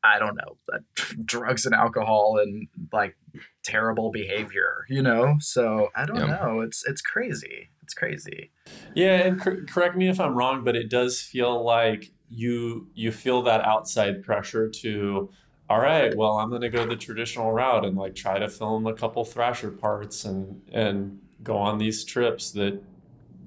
[0.06, 0.58] I don't know,
[1.26, 3.16] drugs and alcohol and like
[3.64, 5.38] terrible behavior, you know.
[5.40, 6.26] So I don't Yeah.
[6.44, 6.60] know.
[6.62, 7.70] It's it's crazy.
[7.84, 8.52] It's crazy.
[8.96, 13.12] Yeah, and cor- correct me if I'm wrong, but it does feel like you you
[13.12, 15.30] feel that outside pressure to,
[15.70, 18.94] all right, well, I'm gonna go the traditional route and like try to film a
[18.94, 22.82] couple Thrasher parts and and go on these trips that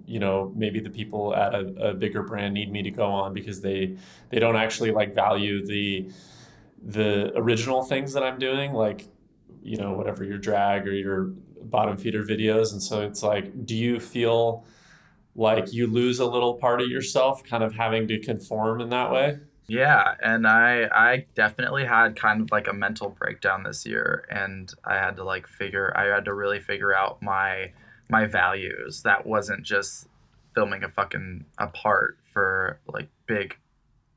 [0.06, 3.32] you know maybe the people at a, a bigger brand need me to go on
[3.32, 3.96] because they
[4.30, 6.10] they don't actually like value the
[6.84, 9.08] the original things that I'm doing like
[9.62, 11.32] you know whatever your drag or your
[11.70, 14.64] bottom feeder videos and so it's like do you feel
[15.34, 19.10] like you lose a little part of yourself kind of having to conform in that
[19.12, 24.24] way Yeah, and I I definitely had kind of like a mental breakdown this year
[24.30, 27.72] and I had to like figure I had to really figure out my
[28.08, 29.02] my values.
[29.02, 30.06] That wasn't just
[30.54, 33.56] filming a fucking a part for like big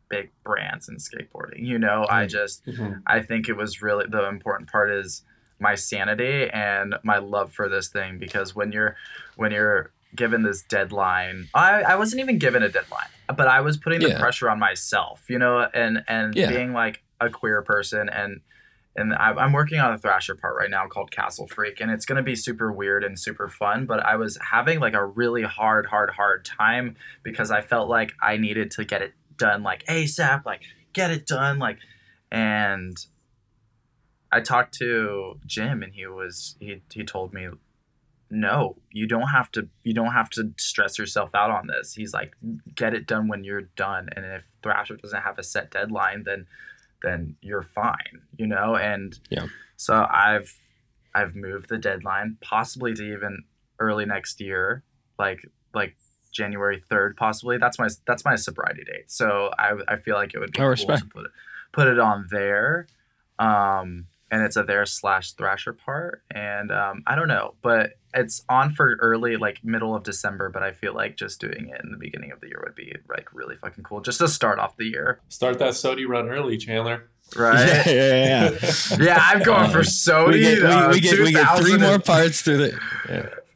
[0.09, 1.65] big brands in skateboarding.
[1.65, 2.29] You know, I Mm.
[2.29, 2.63] just
[3.07, 5.23] I think it was really the important part is
[5.59, 8.95] my sanity and my love for this thing because when you're
[9.35, 13.77] when you're given this deadline I, I wasn't even given a deadline but I was
[13.77, 14.19] putting the Yeah.
[14.19, 16.49] pressure on myself you know and and Yeah.
[16.49, 18.41] being like a queer person and
[18.95, 22.05] and I- I'm working on a Thrasher part right now called Castle Freak, and it's
[22.05, 23.85] gonna be super weird and super fun.
[23.85, 28.11] But I was having like a really hard, hard, hard time because I felt like
[28.21, 31.77] I needed to get it done like ASAP, like get it done, like.
[32.31, 32.97] And
[34.31, 37.47] I talked to Jim, and he was he he told me,
[38.29, 41.95] no, you don't have to you don't have to stress yourself out on this.
[41.95, 42.33] He's like,
[42.75, 46.45] get it done when you're done, and if Thrasher doesn't have a set deadline, then
[47.01, 48.75] then you're fine, you know.
[48.75, 49.47] And Yeah.
[49.77, 50.55] so I've
[51.15, 53.45] I've moved the deadline possibly to even
[53.79, 54.83] early next year,
[55.17, 55.95] like like
[56.31, 57.57] January third, possibly.
[57.57, 59.09] That's my that's my sobriety date.
[59.09, 60.99] So I I feel like it would be I cool respect.
[61.01, 61.31] to put it
[61.71, 62.85] put it on there.
[63.39, 68.43] Um, and it's a there slash Thrasher part, and um, I don't know, but it's
[68.49, 70.49] on for early like middle of December.
[70.49, 72.95] But I feel like just doing it in the beginning of the year would be
[73.09, 76.57] like really fucking cool, just to start off the year, start that sodi run early
[76.57, 77.83] chandler right?
[77.85, 78.97] Yeah, yeah, yeah.
[78.99, 80.33] Yeah, I'm going for Sony.
[80.33, 82.79] we get, uh, we, we get we get three more parts through the.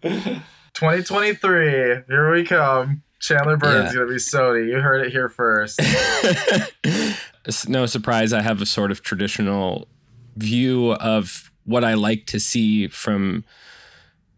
[0.04, 0.40] Yeah.
[0.74, 2.04] 2023.
[2.08, 3.04] Here we come.
[3.20, 4.00] Chandler Burns Yeah.
[4.02, 4.68] gonna be Sony.
[4.68, 5.80] You heard it here first.
[7.70, 9.88] no surprise I have a sort of traditional
[10.36, 13.44] view of what I like to see from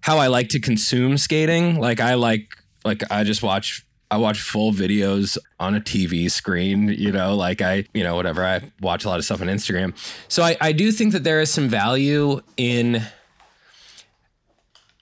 [0.01, 1.79] how I like to consume skating.
[1.79, 6.89] Like I like like I just watch I watch full videos on a TV screen,
[6.89, 8.45] you know, like I, you know, whatever.
[8.45, 9.93] I watch a lot of stuff on Instagram.
[10.27, 13.01] So I, I do think that there is some value in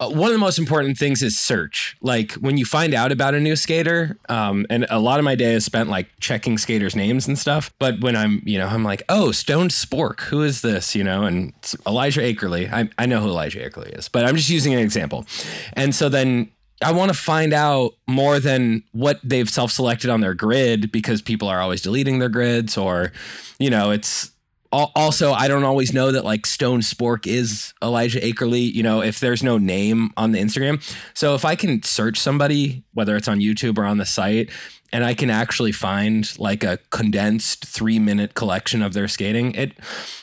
[0.09, 1.95] one of the most important things is search.
[2.01, 5.35] Like when you find out about a new skater, um, and a lot of my
[5.35, 7.73] day is spent like checking skaters' names and stuff.
[7.79, 10.95] But when I'm, you know, I'm like, oh, Stone Spork, who is this?
[10.95, 11.53] You know, and
[11.85, 12.71] Elijah Akerley.
[12.71, 15.25] I, I know who Elijah Akerley is, but I'm just using an example.
[15.73, 16.51] And so then
[16.83, 21.21] I want to find out more than what they've self selected on their grid because
[21.21, 23.11] people are always deleting their grids, or,
[23.59, 24.32] you know, it's
[24.73, 29.19] also I don't always know that like Stone Spork is Elijah Akerley, you know, if
[29.19, 30.81] there's no name on the Instagram.
[31.13, 34.49] So if I can search somebody, whether it's on YouTube or on the site,
[34.91, 39.73] and I can actually find like a condensed three minute collection of their skating, it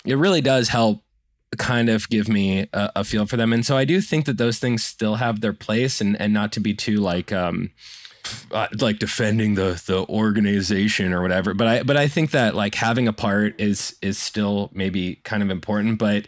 [0.04, 1.02] it really does help
[1.58, 3.52] kind of give me a, a feel for them.
[3.52, 6.52] And so I do think that those things still have their place and and not
[6.52, 7.70] to be too like um
[8.52, 12.74] uh, like defending the the organization or whatever but i but i think that like
[12.74, 16.26] having a part is is still maybe kind of important but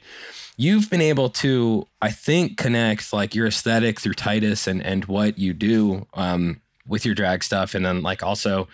[0.56, 5.38] you've been able to i think connect like your aesthetic through titus and and what
[5.38, 8.68] you do um with your drag stuff and then like also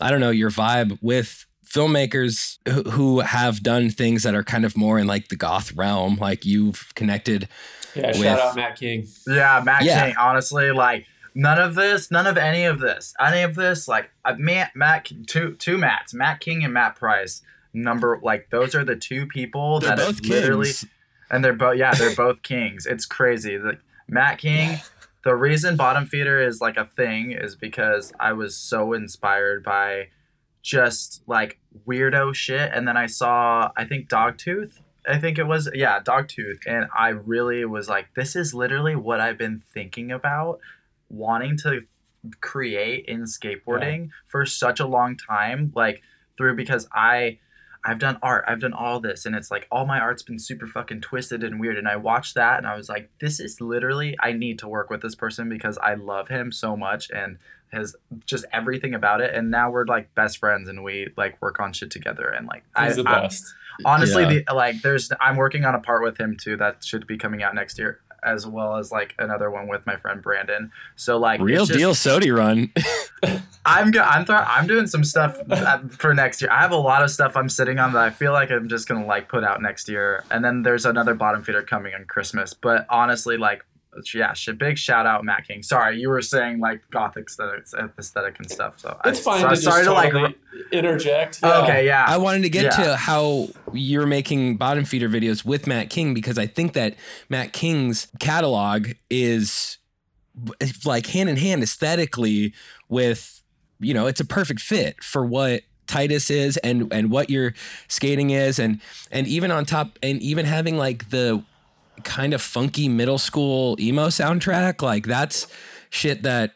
[0.00, 4.64] i don't know your vibe with filmmakers who, who have done things that are kind
[4.64, 7.48] of more in like the goth realm like you've connected
[7.94, 10.06] yeah With- shout out matt king Yeah, Matt Yeah.
[10.06, 10.16] King.
[10.18, 11.06] Honestly, like
[11.38, 13.88] none of this, none of any of this, any of this.
[13.88, 17.40] Like uh, Matt, Matt, two two Matts, Matt King and Matt Price.
[17.72, 20.70] Number like those are the two people they're that both literally,
[21.30, 22.84] and they're both yeah, they're both kings.
[22.84, 23.56] It's crazy.
[23.56, 24.80] Like Matt King.
[25.24, 30.08] The reason bottom feeder is like a thing is because I was so inspired by
[30.62, 34.80] just like weirdo shit, and then I saw I think Dogtooth.
[35.06, 39.20] I think it was yeah, Dogtooth, and I really was like, this is literally what
[39.20, 40.60] I've been thinking about,
[41.08, 41.82] wanting to
[42.40, 46.02] create in skateboarding for such a long time like
[46.36, 47.38] through because I
[47.84, 50.66] I've done art, I've done all this, and it's like all my art's been super
[50.66, 51.78] fucking twisted and weird.
[51.78, 54.90] And I watched that and I was like, this is literally, I need to work
[54.90, 57.38] with this person because I love him so much and
[57.72, 57.94] his
[58.26, 59.32] just everything about it.
[59.32, 62.26] And now we're like best friends and we like work on shit together.
[62.28, 63.28] And like, He's I, the I-
[63.84, 64.40] honestly, Yeah.
[64.48, 67.44] the, like, there's, I'm working on a part with him too that should be coming
[67.44, 70.70] out next year, as well as like another one with my friend Brandon.
[70.96, 72.72] So, like, Real just- deal Sody run.
[73.66, 76.50] I'm go- I'm thro- I'm doing some stuff uh, for next year.
[76.50, 78.88] I have a lot of stuff I'm sitting on that I feel like I'm just
[78.88, 82.54] gonna like put out next year, and then there's another bottom feeder coming on Christmas.
[82.54, 83.64] But honestly, like,
[84.14, 85.62] yeah, sh- big shout out Matt King.
[85.62, 87.64] Sorry, you were saying like gothic aesthetic,
[87.98, 88.78] aesthetic and stuff.
[88.80, 90.12] So It's I, fine so I to just started to like.
[90.12, 90.34] totally
[90.72, 91.40] interject.
[91.42, 92.04] Oh, okay, yeah.
[92.08, 92.84] I wanted to get Yeah.
[92.84, 96.94] to how you're making bottom feeder videos with Matt King because I think that
[97.28, 99.78] Matt King's catalog is
[100.84, 102.52] like hand in hand aesthetically
[102.88, 103.42] with
[103.80, 107.54] you know it's a perfect fit for what Titus is and and what your
[107.88, 108.80] skating is and
[109.10, 111.42] and even on top and even having like the
[112.04, 114.82] kind of funky middle school emo soundtrack.
[114.82, 115.46] Like that's
[115.90, 116.52] shit that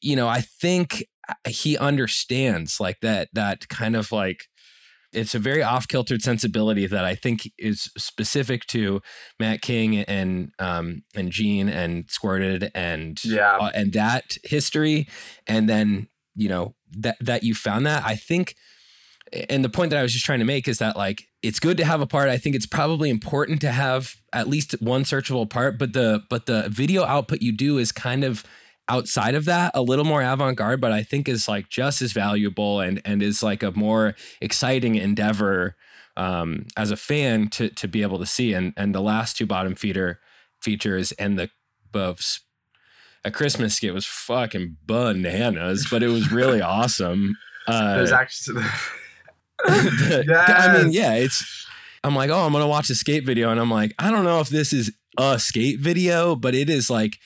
[0.00, 1.04] you know I think
[1.48, 4.44] he understands like that that kind of like
[5.12, 9.00] it's a very off-kiltered sensibility that I think is specific to
[9.38, 13.56] Matt King and um and Gene and Squirted and Yeah.
[13.58, 15.06] uh, and that history.
[15.46, 18.04] And then you know that that you found that.
[18.04, 18.56] I think
[19.50, 21.76] and the point that I was just trying to make is that like it's good
[21.78, 25.48] to have a part I think it's probably important to have at least one searchable
[25.48, 28.44] part but the but the video output you do is kind of
[28.88, 32.80] outside of that a little more avant-garde but i think is like just as valuable
[32.80, 35.74] and and is like a more exciting endeavor
[36.18, 39.46] um as a fan to to be able to see and and the last two
[39.46, 40.20] bottom feeder
[40.60, 41.48] features and the
[41.92, 42.38] the
[43.24, 47.34] a christmas skit was fucking bananas but it was really awesome
[47.66, 48.64] uh There's actually.
[49.64, 51.66] the- I mean, yeah, it's.
[52.02, 54.40] I'm like, oh, I'm gonna watch a skate video, and I'm like, I don't know
[54.40, 57.18] if this is a skate video, but it is like,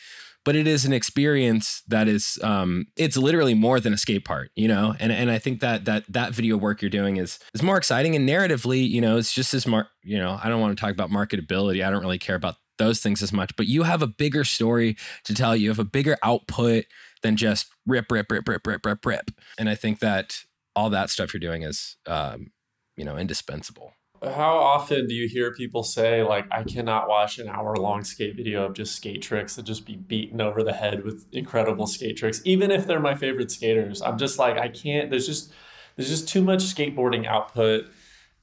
[0.45, 4.51] but it is an experience that is, um, it's literally more than a skate part,
[4.55, 4.95] you know.
[5.01, 8.15] And and I think that that that video work you're doing is is more exciting
[8.15, 10.93] and narratively, you know, it's just as mar, you know, I don't want to talk
[10.93, 11.85] about marketability.
[11.85, 14.97] I don't really care about those things as much, but you have a bigger story
[15.25, 15.57] to tell.
[15.57, 16.85] You have a bigger output
[17.23, 19.31] than just rip, rip, rip, rip, rip, rip, rip.
[19.59, 20.45] And I think that
[20.79, 22.53] all that stuff you're doing is, um,
[22.97, 23.93] you know, indispensable.
[24.23, 28.37] How often do you hear people say, like, I cannot watch an hour long skate
[28.37, 32.17] video of just skate tricks and just be beaten over the head with incredible skate
[32.17, 34.03] tricks, even if they're my favorite skaters?
[34.03, 35.53] I'm just like, I can't, there's just,
[35.97, 37.87] there's just too much skateboarding output.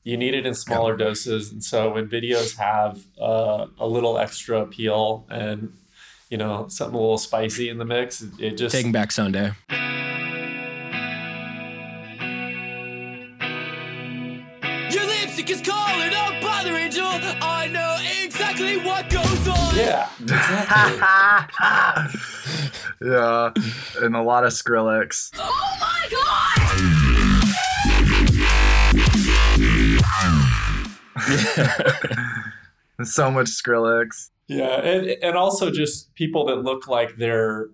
[0.03, 1.51] You need it in smaller doses.
[1.51, 5.73] And so when videos have uh, a little extra appeal and,
[6.29, 9.51] you know, something a little spicy in the mix, it, it just, Taking Back Sunday.
[15.47, 17.05] Your lipstick is colored up by the angel.
[17.05, 19.75] I know exactly what goes on.
[19.75, 20.09] yeah.
[23.01, 23.51] yeah,
[24.03, 25.31] and a lot of Skrillex.
[25.35, 26.25] Oh my god!
[33.03, 34.29] So much Skrillex.
[34.47, 37.67] Yeah, and and also just people that look like they're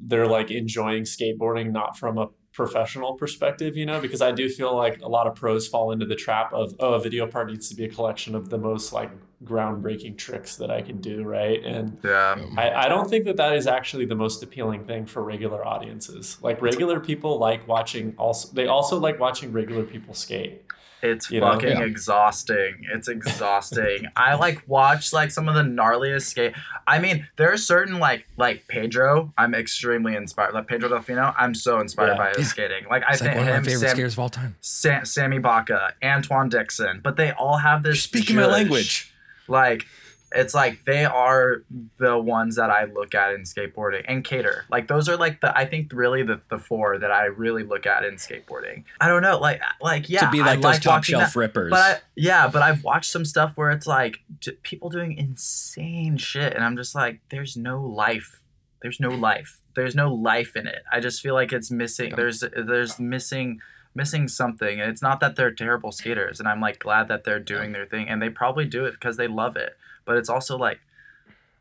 [0.00, 4.74] they're like enjoying skateboarding not from a professional perspective, you know, because I do feel
[4.74, 7.68] like a lot of pros fall into the trap of oh, a video part needs
[7.68, 9.10] to be a collection of the most like
[9.44, 11.62] groundbreaking tricks that I can do, right?
[11.62, 12.36] And Yeah.
[12.36, 12.58] Mm-hmm.
[12.58, 16.38] I, I don't think that that is actually the most appealing thing for regular audiences.
[16.40, 20.62] Like regular people like watching also they also like watching regular people skate.
[21.02, 21.52] It's You know?
[21.52, 21.82] fucking Yeah.
[21.84, 22.86] exhausting.
[22.92, 24.06] It's exhausting.
[24.16, 26.54] I like watch like some of the gnarliest skate.
[26.86, 29.32] I mean, there are certain like like Pedro.
[29.36, 30.54] I'm extremely inspired.
[30.54, 31.34] Like Pedro Delfino.
[31.36, 32.16] I'm so inspired Yeah.
[32.16, 32.86] by his skating.
[32.90, 34.56] Like I It's think like one of my him, favorite Sam, scares of all time.
[34.60, 38.02] Sam, Sammy Baca, Antwuan Dixon, but they all have this.
[38.02, 39.12] Speaking my language.
[39.48, 39.86] Like
[40.32, 41.62] it's like they are
[41.98, 44.64] the ones that I look at in skateboarding and cater.
[44.70, 47.86] Like those are like the I think really the, the four that I really look
[47.86, 48.84] at in skateboarding.
[49.00, 51.38] I don't know, like like yeah, to be like I those like top shelf that.
[51.38, 51.70] rippers.
[51.70, 54.20] But I, yeah, but I've watched some stuff where it's like
[54.62, 58.40] people doing insane shit, and I'm just like, there's no life.
[58.82, 59.62] There's no life.
[59.74, 60.82] There's no life in it.
[60.92, 62.14] I just feel like it's missing.
[62.16, 63.60] There's there's missing
[63.94, 67.40] missing something, and it's not that they're terrible skaters, and I'm like glad that they're
[67.40, 69.76] doing their thing, and they probably do it because they love it.
[70.06, 70.78] But it's also like,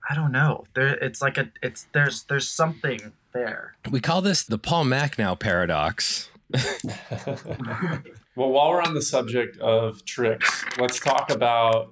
[0.10, 0.66] I don't know.
[0.76, 3.76] There, it's like a, it's there's there's something there.
[3.90, 6.30] we call this the Paul Machnau paradox.
[8.36, 11.92] well, while we're on the subject of tricks, let's talk about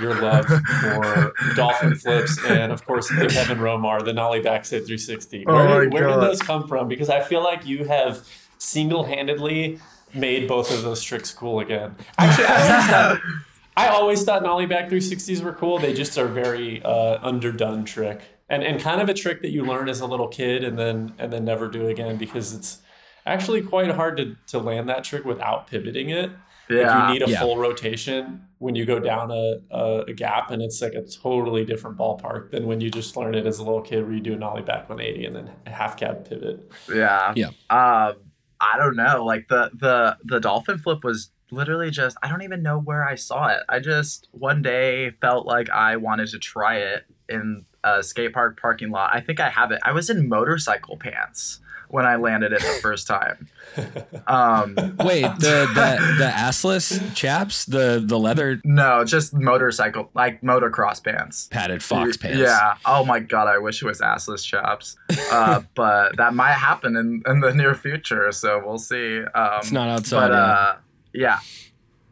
[0.00, 5.44] your love for dolphin flips and of course the Kevin Romar, the nollie backside 360.
[5.46, 6.88] Oh Where, my did, where did those come from?
[6.88, 8.26] Because I feel like you have
[8.58, 9.78] single-handedly
[10.14, 11.94] made both of those tricks cool again.
[12.18, 13.20] Actually, I always thought,
[13.78, 15.78] I always thought nollie back 360s were cool.
[15.78, 18.20] They just are very uh, underdone trick.
[18.50, 21.12] And, and kind of a trick that you learn as a little kid and then
[21.18, 22.78] and then never do again because it's
[23.26, 26.30] actually quite hard to, to land that trick without pivoting it
[26.70, 27.08] if Yeah.
[27.08, 27.40] you need a Yeah.
[27.40, 31.64] full rotation when you go down a, a, a gap and it's like a totally
[31.66, 34.32] different ballpark than when you just learn it as a little kid where you do
[34.32, 37.34] an ollie back 180 and then a half cab pivot Yeah.
[37.36, 37.48] Yeah.
[37.68, 38.14] Um,
[38.60, 39.24] I don't know.
[39.26, 43.14] Like the the the dolphin flip was literally just I don't even know where I
[43.14, 43.60] saw it.
[43.68, 48.60] I just one day felt like I wanted to try it in a skate park
[48.60, 49.10] parking lot.
[49.14, 49.80] I think I have it.
[49.82, 53.48] I was in motorcycle pants when I landed it the first time.
[54.26, 61.02] Um, Wait, the the the assless chaps, the the leather no, just motorcycle like motocross
[61.02, 61.48] pants.
[61.50, 62.38] padded fox pants.
[62.38, 62.74] Yeah.
[62.84, 64.96] Oh my god, I wish it was assless chaps.
[65.32, 69.20] Uh, but that might happen in, in the near future, so we'll see.
[69.22, 70.28] Um, It's not outside.
[70.28, 70.76] but uh,
[71.12, 71.40] yeah,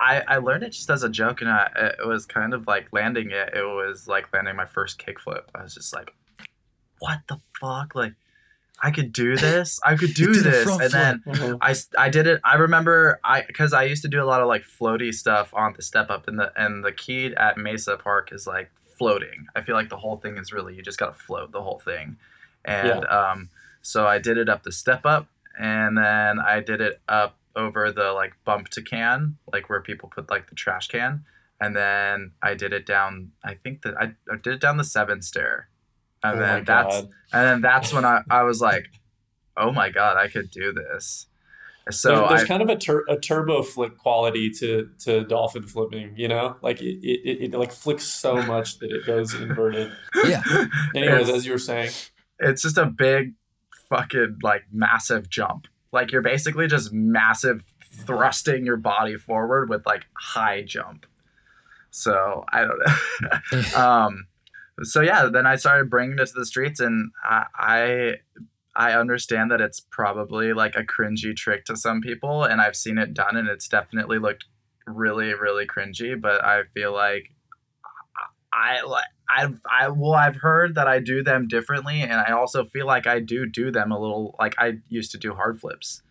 [0.00, 2.88] I I learned it just as a joke, and I, it was kind of like
[2.92, 3.54] landing it.
[3.54, 5.44] It was like landing my first kickflip.
[5.54, 6.14] I was just like,
[6.98, 8.14] what the fuck, like.
[8.82, 9.80] I could do this.
[9.82, 12.42] I could do this, and then I I did it.
[12.44, 15.72] I remember I because I used to do a lot of like floaty stuff on
[15.74, 19.46] the step up, and the and the key at Mesa Park is like floating.
[19.54, 22.18] I feel like the whole thing is really you just gotta float the whole thing,
[22.66, 23.48] and um,
[23.80, 25.28] so I did it up the step up,
[25.58, 30.08] and then I did it up over the like bump to can, like where people
[30.14, 31.24] put like the trash can,
[31.60, 33.32] and then I did it down.
[33.44, 35.68] I think that I, I did it down the seven stair,
[36.22, 38.86] and Oh then that's and then that's when I, I was like,
[39.56, 41.26] oh my god, I could do this.
[41.88, 45.62] So There- there's I, kind of a, tur- a turbo flick quality to to dolphin
[45.62, 49.34] flipping you know like it, it, it, it like flicks so much that it goes
[49.34, 49.92] inverted
[50.24, 50.42] yeah.
[50.96, 51.90] anyways It's- as you were saying
[52.40, 53.34] it's just a big
[53.88, 55.68] fucking like massive jump.
[55.92, 61.06] Like you're basically just massive thrusting your body forward with like high jump.
[61.90, 63.62] So I don't know.
[63.76, 64.26] um,
[64.82, 68.12] so yeah, then I started bringing it to the streets, and I, I
[68.74, 72.98] I understand that it's probably like a cringy trick to some people, and I've seen
[72.98, 74.44] it done, and it's definitely looked
[74.86, 76.20] really really cringy.
[76.20, 77.30] But I feel like
[78.56, 82.64] I like I've I well I've heard that I do them differently, and I also
[82.64, 86.02] feel like I do do them a little like I used to do hard flips.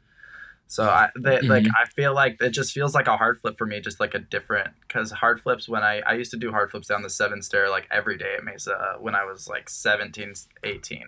[0.67, 1.71] So I they, like Mhm.
[1.75, 4.19] I feel like it just feels like a hard flip for me, just like a
[4.19, 7.41] different because hard flips when I I used to do hard flips down the seven
[7.41, 10.33] stair like every day at Mesa when I was like 17,
[10.63, 11.07] 18.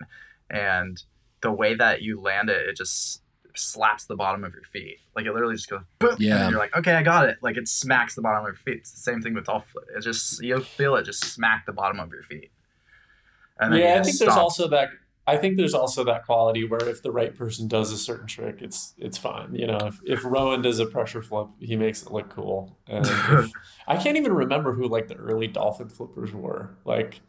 [0.49, 1.03] and
[1.41, 3.21] the way that you land it, it just
[3.59, 4.97] slaps the bottom of your feet.
[5.15, 6.37] Like it literally just goes boom, Yeah.
[6.39, 7.37] then you're like, okay, I got it.
[7.41, 8.77] Like it smacks the bottom of your feet.
[8.79, 9.85] It's the same thing with golf flip.
[9.95, 12.51] It just you'll feel it just smack the bottom of your feet.
[13.59, 14.89] And then yeah, you I just think there's also that.
[15.29, 18.61] I think there's also that quality where if the right person does a certain trick,
[18.61, 19.53] it's it's fine.
[19.53, 22.77] You know, if, if Rowan does a pressure flip, he makes it look cool.
[22.87, 23.51] And if,
[23.87, 26.77] I can't even remember who like the early dolphin flippers were.
[26.85, 27.19] Like,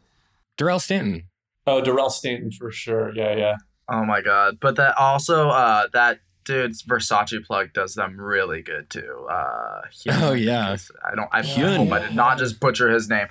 [0.55, 1.23] Darrell Stanton.
[1.67, 3.13] oh, Darrell Stanton for sure.
[3.13, 3.55] Yeah, yeah.
[3.91, 4.57] Oh my god!
[4.59, 9.27] But that also uh that dude's Versace plug does them really good too.
[9.29, 10.75] Uh, Hyun, Oh, yeah.
[11.05, 11.29] I don't.
[11.31, 11.77] I Hyun.
[11.77, 13.27] hope I did not just butcher his name.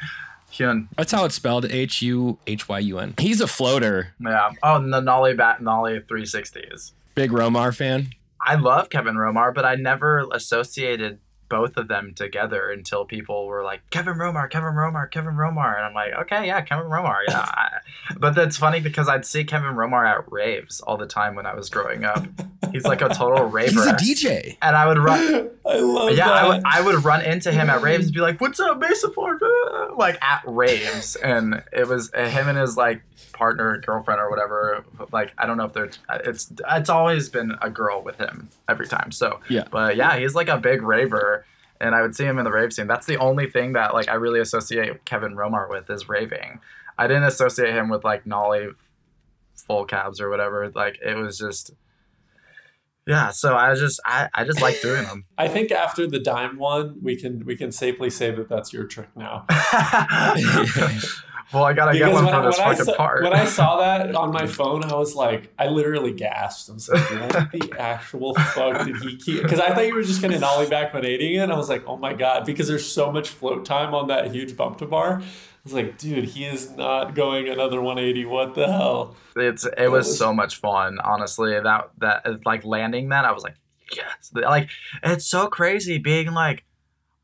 [0.52, 0.86] Hyun.
[0.96, 1.64] That's how it's spelled.
[1.66, 3.14] H U H Y U N.
[3.18, 4.14] He's a floater.
[4.20, 4.50] Yeah.
[4.62, 6.92] Oh, the Nollie Bat Nollie 360s.
[7.14, 8.11] Big Romar fan.
[8.40, 11.18] I love Kevin Romar, but I never associated
[11.49, 15.84] both of them together until people were like Kevin Romar, Kevin Romar, Kevin Romar, and
[15.84, 17.40] I'm like, okay, yeah, Kevin Romar, yeah.
[17.49, 17.68] I,
[18.18, 21.55] but that's funny because I'd see Kevin Romar at raves all the time when I
[21.55, 22.26] was growing up.
[22.72, 23.80] He's like a total raver.
[23.99, 24.57] He's a DJ.
[24.61, 26.36] And I would run, I love yeah, that.
[26.36, 28.80] I would, I would run into him at raves and be like, "What's up,
[29.14, 33.03] Park?" Ah, Like at raves, and it was him and his like
[33.39, 34.84] partner, girlfriend, or whatever.
[35.12, 35.91] Like I don't know if they're.
[36.24, 39.12] It's it's always been a girl with him every time.
[39.12, 39.64] So Yeah.
[39.70, 41.47] but yeah, he's like a big raver,
[41.80, 42.86] and I would see him in the rave scene.
[42.89, 46.61] That's the only thing that like I really associate Kevin Romar with is raving.
[46.99, 48.70] I didn't associate him with like Nollie
[49.55, 50.68] full cabs or whatever.
[50.74, 51.70] Like it was just.
[53.07, 55.24] Yeah, so I just I, I just like doing them.
[55.39, 58.84] I think after the dime one, we can we can safely say that that's your
[58.84, 59.47] trick now.
[61.53, 63.22] well, I gotta get one for this fucking saw, part.
[63.22, 66.68] when I saw that on my phone, I was like, I literally gasped.
[66.68, 69.42] I was like, what the actual fuck did he keep?
[69.42, 71.42] Because I thought you were just to nollie back 180 it.
[71.42, 74.30] And I was like, oh my God, because there's so much float time on that
[74.30, 75.20] huge bump to bar.
[75.20, 75.24] I
[75.64, 78.26] was like, dude, he is not going another 180.
[78.26, 79.16] What the hell?
[79.36, 81.59] it's it was so much fun, honestly.
[81.59, 83.57] That that like landing that, I was like,
[83.94, 84.30] yes.
[84.34, 84.68] Like
[85.03, 86.64] it's so crazy being like,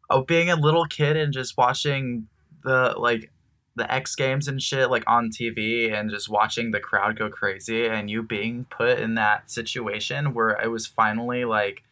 [0.09, 2.29] oh, being a little kid and just watching
[2.63, 3.31] the like
[3.77, 7.87] the X Games and shit like on TV and just watching the crowd go crazy
[7.87, 11.83] and you being put in that situation where it was finally like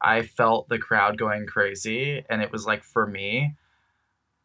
[0.00, 3.54] I felt the crowd going crazy and it was like for me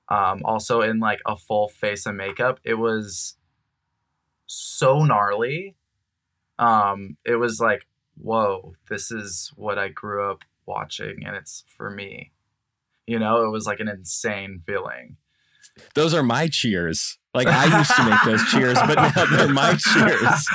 [0.09, 3.38] um also in like a full face of makeup it was
[4.45, 5.75] so gnarly.
[6.59, 7.88] Um it was like
[8.21, 12.31] whoa this is what I grew up watching and it's for me.
[13.07, 15.15] You know it was like an insane feeling
[15.95, 17.17] Those are my cheers.
[17.34, 20.47] Like I used to make those cheers, but now they're my cheers.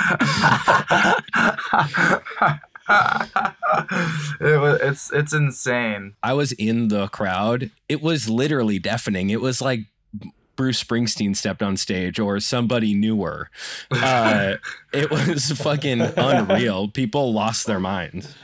[4.40, 6.14] it was, it's it's insane.
[6.22, 7.70] I was in the crowd.
[7.88, 9.30] It was literally deafening.
[9.30, 9.86] It was like
[10.54, 13.50] Bruce Springsteen stepped on stage or somebody newer.
[13.90, 14.56] Uh,
[14.92, 16.88] it was fucking unreal.
[16.88, 18.34] People lost their minds.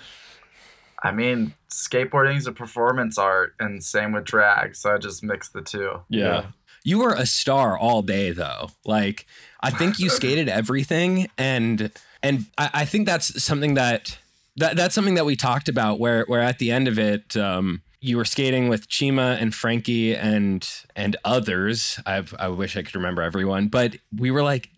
[1.02, 4.74] I mean, skateboarding is a performance art, and same with drag.
[4.74, 6.02] So I just mixed the two.
[6.08, 6.46] Yeah.
[6.84, 8.70] You were a star all day though.
[8.84, 9.26] Like
[9.60, 11.90] I think you skated everything and
[12.22, 14.18] and I, I think that's something that,
[14.56, 17.82] that that's something that we talked about where where at the end of it um
[18.00, 21.98] you were skating with Chima and Frankie and and others.
[22.04, 24.70] I I wish I could remember everyone, but we were like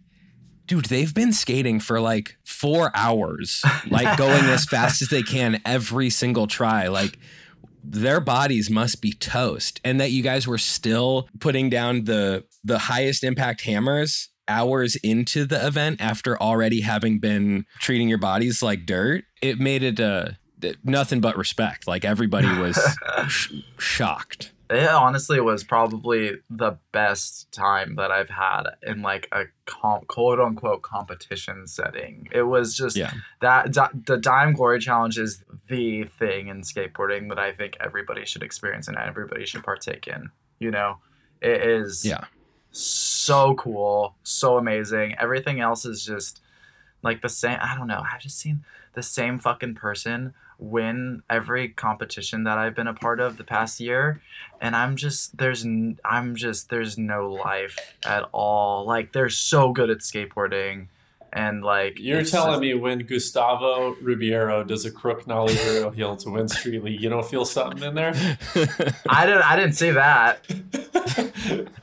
[0.67, 5.61] dude, they've been skating for like 4 hours, like going as fast as they can
[5.65, 6.89] every single try.
[6.89, 7.21] Like
[7.89, 12.79] their bodies must be toast and that you guys were still putting down the the
[12.79, 18.87] highest impact hammers hours into the event after already having been treating your bodies like
[18.87, 20.29] dirt it made it uh
[20.85, 21.87] nothing but respect.
[21.87, 22.79] Like everybody was
[23.29, 29.45] sh- shocked It honestly was probably the best time that I've had in like a
[29.65, 32.29] comp, quote unquote competition setting.
[32.33, 33.13] It was just Yeah.
[33.41, 38.25] that di- the Dime Glory Challenge is the thing in skateboarding that I think everybody
[38.25, 40.31] should experience and everybody should partake in.
[40.59, 40.99] You know,
[41.41, 42.25] it is Yeah.
[42.73, 45.15] so cool, so amazing.
[45.19, 46.41] Everything else is just
[47.03, 47.59] like the same.
[47.61, 48.03] I don't know.
[48.13, 48.65] I've just seen
[48.95, 53.81] the same fucking person win every competition that I've been a part of the past
[53.81, 54.21] year,
[54.61, 58.85] and I'm just there's n- I'm just there's no life at all.
[58.87, 60.87] Like they're so good at skateboarding,
[61.33, 66.17] and like You're telling just- me when Gustavo Ribeiro does a crook nollie zero heel
[66.17, 68.15] to win Street League, you don't feel something in there?
[69.09, 70.41] I didn't I didn't see that.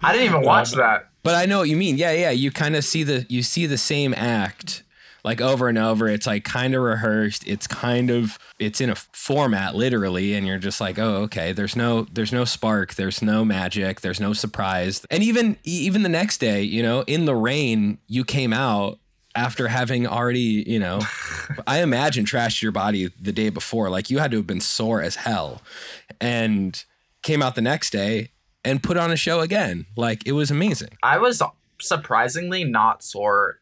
[0.01, 1.09] I didn't even watch that.
[1.23, 1.97] But I know what you mean.
[1.97, 2.31] Yeah, yeah.
[2.31, 4.83] You kind of see the you see the same act
[5.23, 6.07] like over and over.
[6.07, 7.47] It's like kind of rehearsed.
[7.47, 11.53] It's kind of it's in a format literally, and you're just like, oh, okay.
[11.53, 12.95] There's no there's no spark.
[12.95, 14.01] There's no magic.
[14.01, 15.05] There's no surprise.
[15.09, 18.99] And even even the next day, you know, in the rain, you came out
[19.35, 21.01] after having already, you know,
[21.67, 23.89] I imagine trashed your body the day before.
[23.89, 25.61] Like you had to have been sore as hell,
[26.19, 26.83] and
[27.21, 28.31] came out the next day
[28.65, 29.85] and put on a show again.
[29.95, 30.97] Like it was amazing.
[31.01, 31.41] I was
[31.79, 33.59] surprisingly not sore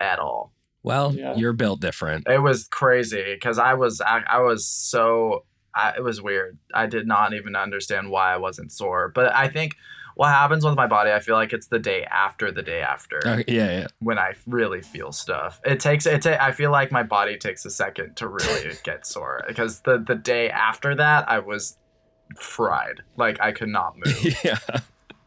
[0.00, 0.53] at all.
[0.84, 1.34] Well, Yeah.
[1.34, 2.28] you're built different.
[2.28, 6.58] It was crazy because I was I, I was so I, it was weird.
[6.72, 9.08] I did not even understand why I wasn't sore.
[9.12, 9.74] But I think
[10.14, 13.18] what happens with my body, I feel like it's the day after the day after
[13.26, 13.86] Okay, yeah, yeah.
[13.98, 15.60] when I really feel stuff.
[15.64, 16.22] It takes it.
[16.22, 19.98] Ta- I feel like my body takes a second to really get sore because the
[19.98, 21.76] the day after that I was
[22.38, 23.02] fried.
[23.16, 24.36] Like I could not move.
[24.44, 24.58] yeah.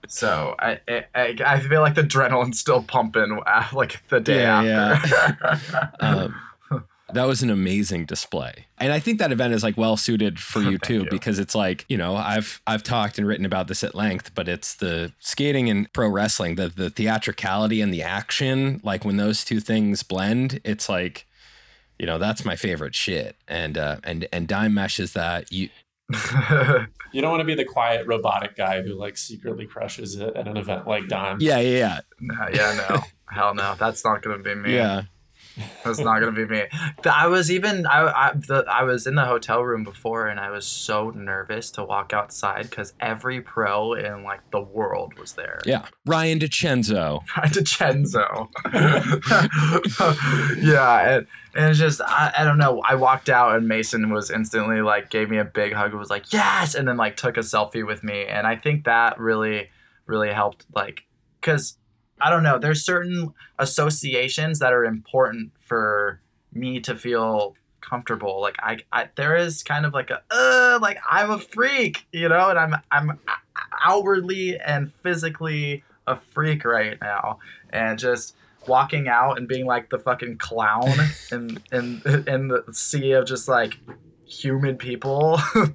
[0.07, 0.79] So I,
[1.15, 5.91] I I feel like the adrenaline's still pumping uh, like the day Yeah, after.
[5.99, 6.35] Um,
[7.13, 8.65] that was an amazing display.
[8.79, 11.07] And I think that event is like well suited for you too you.
[11.09, 14.49] because it's like, you know, I've I've talked and written about this at length, but
[14.49, 19.45] it's the skating and pro wrestling, the the theatricality and the action, like when those
[19.45, 21.25] two things blend, it's like
[21.97, 23.37] you know, that's my favorite shit.
[23.47, 25.69] And uh and and Dime meshes that you
[27.13, 30.47] You don't want to be the quiet robotic guy who like secretly crushes it at
[30.47, 31.37] an event like Don.
[31.39, 33.01] Yeah, yeah, No, yeah, no.
[33.29, 33.75] Hell no.
[33.77, 34.75] That's not gonna be me.
[34.75, 35.03] Yeah.
[35.83, 36.63] That's not gonna be me.
[37.05, 40.49] I was even I I, the, I was in the hotel room before and I
[40.49, 45.59] was so nervous to walk outside because every pro in like the world was there.
[45.65, 45.85] Yeah.
[46.05, 47.25] Ryan Decenzo.
[47.27, 48.47] Decenzo.
[50.63, 52.81] yeah, and, and it's just I, I don't know.
[52.81, 55.91] I walked out and Mason was instantly like gave me a big hug.
[55.91, 58.85] and was like yes, and then like took a selfie with me, and I think
[58.85, 59.69] that really
[60.05, 60.65] really helped.
[60.73, 61.03] Like,
[61.41, 61.77] cause
[62.19, 62.57] I don't know.
[62.57, 66.19] There's certain associations that are important for
[66.53, 68.41] me to feel comfortable.
[68.41, 72.29] Like I, I there is kind of like a uh, like I'm a freak, you
[72.29, 73.19] know, and I'm I'm
[73.85, 77.39] outwardly and physically a freak right now,
[77.69, 78.35] and just
[78.67, 80.93] walking out and being like the fucking clown
[81.31, 83.77] in in in the sea of just like
[84.27, 85.39] human people.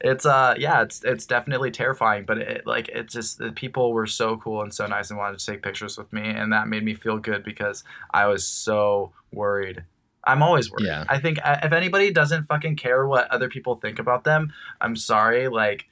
[0.00, 4.06] It's uh yeah it's it's definitely terrifying but it like it just the people were
[4.06, 6.84] so cool and so nice and wanted to take pictures with me and that made
[6.84, 9.84] me feel good because i was so worried.
[10.24, 10.86] I'm always worried.
[10.86, 11.04] Yeah.
[11.08, 14.52] i think uh, if anybody doesn't fucking care what other people think about them
[14.82, 15.86] i'm sorry like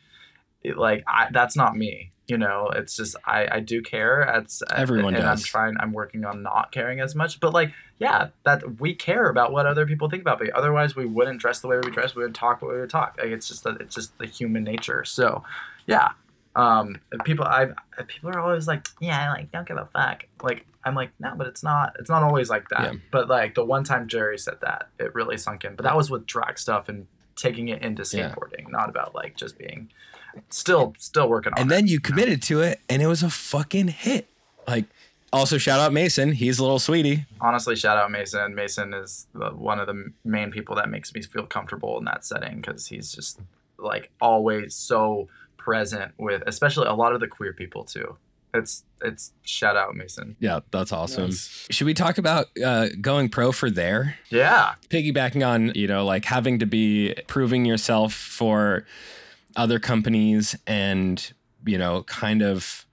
[0.76, 4.22] like I, that's not me you know it's just i i do care.
[4.38, 5.44] It's Everyone and i'm does.
[5.46, 9.52] trying i'm working on not caring as much but like yeah that we care about
[9.52, 10.48] what other people think about me.
[10.54, 12.14] Otherwise we wouldn't dress the way we dress.
[12.14, 13.16] We would talk the way we would talk.
[13.18, 15.04] Like it's just that it's just the human nature.
[15.04, 15.44] So
[15.86, 16.08] yeah
[16.54, 17.72] um people i've
[18.08, 20.24] people are always like yeah like don't give a fuck.
[20.42, 22.92] Like i'm like no but it's not it's not always like that.
[22.92, 22.98] Yeah.
[23.10, 25.76] but like the one time jerry said that it really sunk in.
[25.76, 27.06] But that was with drag stuff and
[27.36, 28.30] taking it into Yeah.
[28.34, 29.90] skateboarding not about like just being
[30.50, 31.74] still still working on and it.
[31.74, 34.28] then you committed to it and it was a fucking hit.
[34.66, 34.86] Like
[35.32, 36.32] also shout out mason.
[36.32, 37.26] He's a little sweetie.
[37.40, 38.54] Honestly shout out mason.
[38.54, 42.24] Mason is the, one of the main people that makes me feel comfortable in that
[42.24, 43.40] setting because he's just
[43.78, 48.16] like always so present with especially a lot of the queer people too.
[48.54, 50.36] It's it's shout out mason.
[50.38, 51.24] Yeah that's awesome.
[51.30, 51.66] Nice.
[51.70, 54.18] should we talk about uh, going pro for there?
[54.28, 54.74] Yeah.
[54.90, 58.84] Piggybacking on you know like having to be proving yourself for
[59.56, 61.32] other companies and
[61.64, 62.86] you know kind of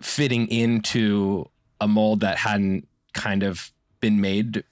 [0.00, 1.48] fitting into
[1.80, 4.64] a mold that hadn't kind of been made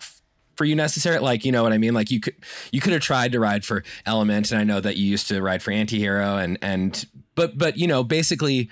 [0.56, 1.94] for you necessarily like you know what i mean?
[1.94, 2.34] Like you could
[2.72, 5.40] you could have tried to ride for element and i know that you used to
[5.42, 8.70] ride for antihero and and but but you know basically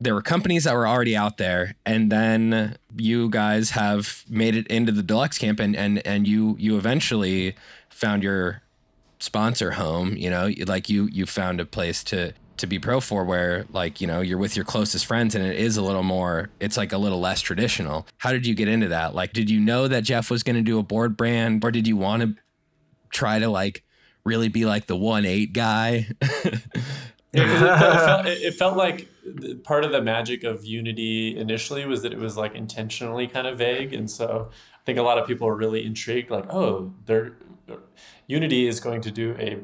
[0.00, 4.66] there were companies that were already out there and then you guys have made it
[4.68, 7.56] into the deluxe camp and and and you you eventually
[7.88, 8.62] found your
[9.18, 13.24] sponsor home you know like you you found a place to to be pro for
[13.24, 16.48] where like you know you're with your closest friends and it is a little more
[16.60, 18.06] it's like a little less traditional.
[18.18, 19.14] How did you get into that?
[19.14, 21.86] Like did you know that jeff was going to do a board brand or did
[21.86, 22.34] you want to
[23.10, 23.84] try to like
[24.24, 26.08] really be like the one eight guy?
[27.32, 29.08] Yeah, it, felt, it felt- like
[29.62, 33.58] part of the magic of Unity initially was that it was like intentionally kind of
[33.58, 34.50] vague, and so
[34.86, 36.30] think a lot of people are really intrigued.
[36.30, 37.34] Like, oh, they're
[38.28, 39.58] Unity is going to do a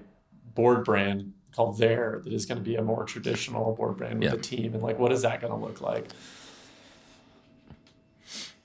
[0.55, 4.33] board brand called There that is going to be a more traditional board brand with
[4.33, 4.39] Yeah.
[4.39, 6.09] a team, and like, what is that going to look like?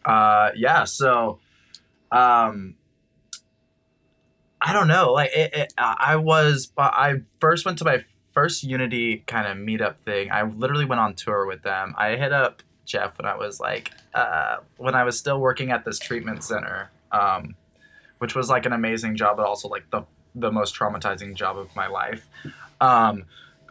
[0.05, 1.37] uh yeah so
[2.13, 2.75] um
[4.61, 8.01] i don't know like it, it i was i first went to my
[8.33, 12.31] first unity kind of meetup thing i literally went on tour with them i hit
[12.31, 16.43] up jeff when i was like uh when i was still working at this treatment
[16.43, 17.55] center um
[18.17, 20.01] which was like an amazing job but also like the
[20.33, 22.27] the most traumatizing job of my life
[22.81, 23.25] um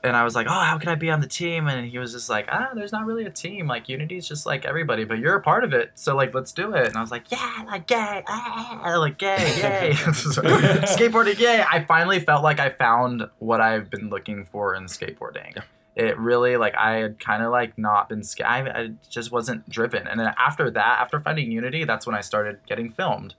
[0.06, 1.66] and I was like, oh, how can I be on the team?
[1.66, 3.66] And he was just like, ah, there's not really a team.
[3.66, 5.92] Like Unity's just like everybody, but you're a part of it.
[5.94, 6.86] So like, let's do it.
[6.86, 11.64] And I was like, yeah, like gay, ah, like gay, yay, skateboarding, yay.
[11.68, 15.60] I finally felt like I found what I've been looking for in skateboarding.
[15.96, 19.68] It really like I had kind of like not been sca- I, I just wasn't
[19.68, 20.06] driven.
[20.06, 23.34] And then after that, after finding Unity, that's when I started getting filmed.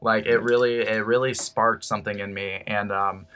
[0.00, 2.62] Like it really, it really sparked something in me.
[2.66, 3.26] And um,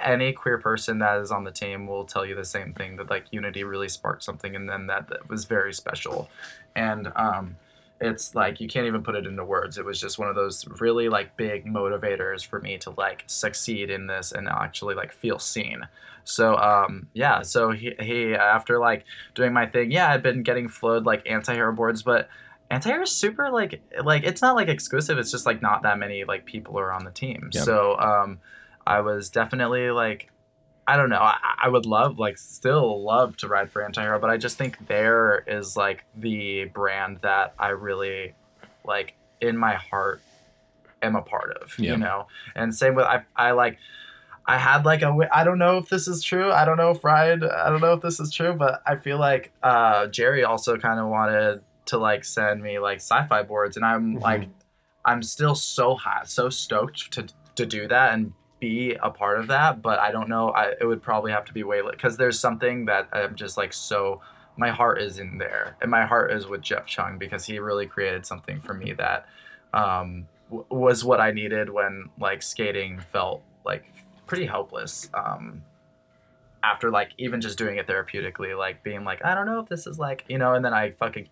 [0.00, 3.08] any queer person that is on the team will tell you the same thing that
[3.08, 6.28] like unity really sparked something in them that, that was very special
[6.74, 7.56] and um
[8.00, 9.78] it's like you can't even put it into words.
[9.78, 13.90] It was just one of those really like big motivators for me to like succeed
[13.90, 15.88] in this and actually like feel seen.
[16.24, 19.04] So um yeah so he, he after like
[19.36, 22.28] doing my thing yeah i'd been getting flowed like anti-hero boards but
[22.68, 25.18] anti-hero is super like like it's not like exclusive.
[25.18, 27.50] It's just like not that many like people are on the team.
[27.52, 27.64] Yep.
[27.64, 28.38] so um
[28.86, 30.30] I was definitely like,
[30.88, 31.18] I don't know.
[31.20, 34.86] I, I would love, like, still love to ride for Antihero, but I just think
[34.86, 38.34] there is like the brand that I really,
[38.84, 40.20] like, in my heart,
[41.02, 41.74] am a part of.
[41.78, 41.92] Yeah.
[41.92, 43.24] You know, and same with I.
[43.34, 43.78] I like.
[44.48, 45.12] I had like a.
[45.32, 46.52] I don't know if this is true.
[46.52, 47.42] I don't know if Ryan.
[47.42, 51.00] I don't know if this is true, but I feel like uh, Jerry also kind
[51.00, 54.22] of wanted to like send me like sci-fi boards, and I'm Mhm.
[54.22, 54.48] like,
[55.04, 57.26] I'm still so hot, so stoked to
[57.56, 59.82] to do that and be a part of that.
[59.82, 60.50] But I don't know.
[60.50, 63.72] I it would probably have to be way because there's something that I'm just like
[63.72, 64.20] so.
[64.58, 67.86] My heart is in there, and my heart is with Jeff Cheung because he really
[67.86, 69.26] created something for me that
[69.74, 73.84] um, w- was what I needed when like skating felt like
[74.26, 75.10] pretty helpless.
[75.12, 75.62] Um,
[76.62, 79.86] after like even just doing it therapeutically, like being like, I don't know if this
[79.86, 81.28] is like you know, and then I fucking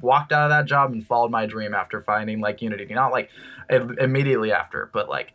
[0.00, 2.86] walked out of that job and followed my dream after finding like Unity.
[2.94, 3.30] Not like
[3.70, 5.34] im- immediately after, but like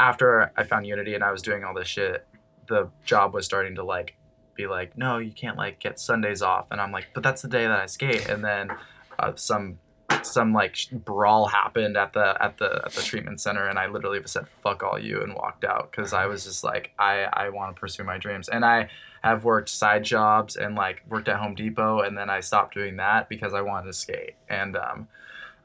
[0.00, 2.26] after I found Unity and I was doing all this shit,
[2.66, 4.16] the job was starting to like
[4.56, 7.48] be like, no, you can't like get Sundays off, and I'm like, but that's the
[7.48, 8.70] day that I skate, and then
[9.18, 9.78] uh, some
[10.22, 14.20] some like brawl happened at the at the at the treatment center and I literally
[14.20, 17.48] just said fuck all you and walked out cuz I was just like I I
[17.48, 18.48] want to pursue my dreams.
[18.48, 18.90] And I
[19.22, 22.96] have worked side jobs and like worked at Home Depot and then I stopped doing
[22.96, 24.34] that because I wanted to skate.
[24.48, 25.08] And um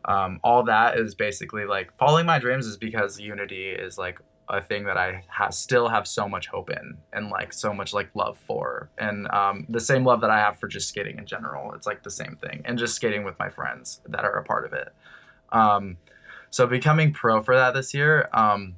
[0.06, 4.62] um, all that is basically like following my dreams is because unity is like a
[4.62, 8.10] thing that I ha- still have so much hope in and like so much like
[8.14, 8.90] love for.
[8.98, 12.04] And um, the same love that I have for just skating in general it's like
[12.04, 12.62] the same thing.
[12.66, 14.90] And just skating with my friends that are a part of it.
[15.52, 15.98] Um,
[16.52, 18.76] so becoming pro for that this year um,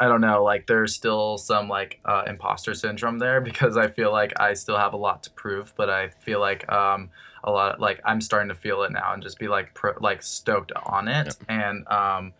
[0.00, 4.10] I don't know like there's still some like uh, imposter syndrome there because I feel
[4.10, 7.10] like I still have a lot to prove but I feel like um,
[7.44, 10.22] a lot like I'm starting to feel it now and just be like pro, like
[10.22, 11.36] stoked on it.
[11.48, 12.32] And um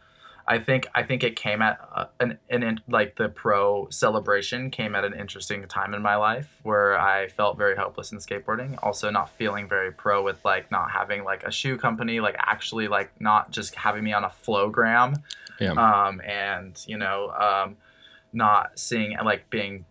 [0.49, 4.71] I think I think it came at uh, an, an in, like the pro celebration
[4.71, 8.77] came at an interesting time in my life where I felt very helpless in skateboarding
[8.83, 12.89] also not feeling very pro with like not having like a shoe company like actually
[12.89, 15.23] like not just having me on a flowgram
[15.61, 15.73] Yeah.
[15.73, 17.77] um and you know um
[18.33, 19.85] not seeing like being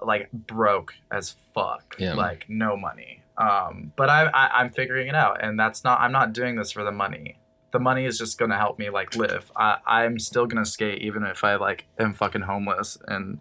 [0.00, 2.14] like broke as fuck Yeah.
[2.14, 3.22] like no money.
[3.36, 6.70] Um but I, I i'm figuring it out and that's not i'm not doing this
[6.72, 7.38] for the money.
[7.70, 9.50] The money is just gonna help me like live.
[9.56, 13.38] I i'm still gonna skate even if i like am fucking homeless and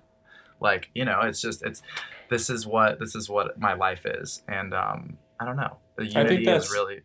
[0.59, 1.81] like you know it's just it's
[2.29, 4.43] this is what this is what my life is.
[4.47, 5.77] And um i don't know.
[5.95, 7.01] The think unity that's- is really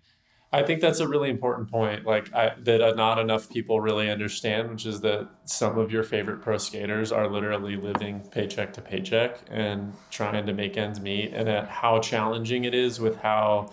[0.54, 4.10] I think that's a really important point, like I, that uh, not enough people really
[4.10, 8.82] understand, which is that some of your favorite pro skaters are literally living paycheck to
[8.82, 13.72] paycheck and trying to make ends meet, and at how challenging it is with how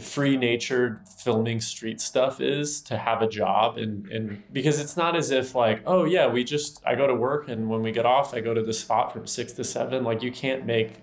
[0.00, 5.16] free natured filming street stuff is to have a job and and because it's not
[5.16, 8.06] as if like oh yeah we just I go to work and when we get
[8.06, 10.04] off I go to the spot from six to seven.
[10.04, 11.00] Like you can't make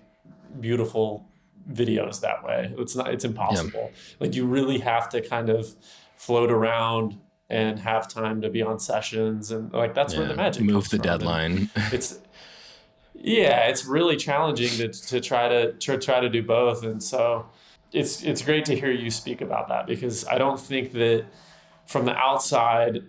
[0.62, 1.28] beautiful
[1.72, 5.76] videos that way it's not it's impossible like you really have to kind of
[6.16, 7.18] float around
[7.50, 10.98] and have time to be on sessions and like that's where the magic Move the
[10.98, 11.00] from.
[11.00, 11.70] And deadline.
[11.92, 12.20] it's
[13.14, 17.46] yeah it's really challenging to, to try to, to try to do both and so
[17.92, 21.26] it's it's great to hear you speak about that because i don't think that
[21.86, 23.04] from the outside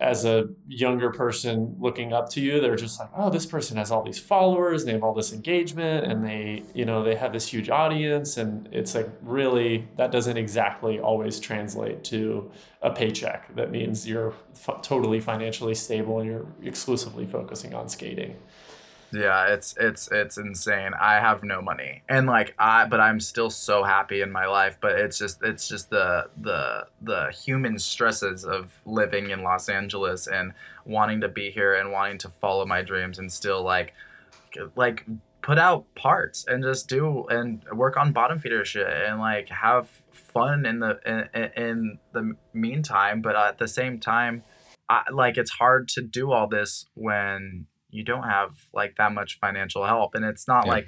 [0.00, 3.90] as a younger person looking up to you they're just like oh this person has
[3.90, 7.46] all these followers they have all this engagement and they you know they have this
[7.46, 8.36] huge audience.
[8.36, 12.50] And it's like really that doesn't exactly always translate to
[12.82, 13.54] a paycheck.
[13.56, 18.36] That means you're f- totally financially stable and you're exclusively focusing on skating
[19.10, 20.92] Yeah, it's it's it's insane.
[21.00, 24.76] I have no money, and like I, but I'm still so happy in my life.
[24.80, 30.26] But it's just it's just the the the human stresses of living in Los Angeles
[30.26, 30.52] and
[30.84, 33.94] wanting to be here and wanting to follow my dreams and still like
[34.76, 35.06] like
[35.40, 39.88] put out parts and just do and work on bottom feeder shit and like have
[40.12, 43.22] fun in the in, in the meantime.
[43.22, 44.42] But at the same time,
[44.90, 49.38] I, like it's hard to do all this when you don't have like that much
[49.38, 50.14] financial help.
[50.14, 50.72] And it's not Yeah.
[50.72, 50.86] like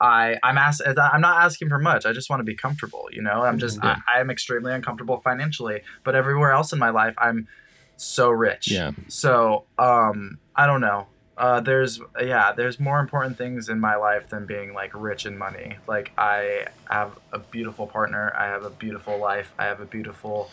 [0.00, 2.06] i i'm ask, i'm not asking for much.
[2.06, 3.42] I just want to be comfortable you know?
[3.42, 3.96] I'm just Yeah.
[4.06, 7.48] I, i'm extremely uncomfortable financially but everywhere else in my life i'm
[7.96, 8.70] so rich.
[8.70, 8.92] Yeah.
[9.08, 11.06] so um i don't know.
[11.36, 15.36] Uh, there's yeah there's more important things in my life than being like rich in
[15.38, 15.76] money.
[15.86, 18.32] Like i have a beautiful partner.
[18.36, 19.52] I have a beautiful life.
[19.58, 20.50] I have a beautiful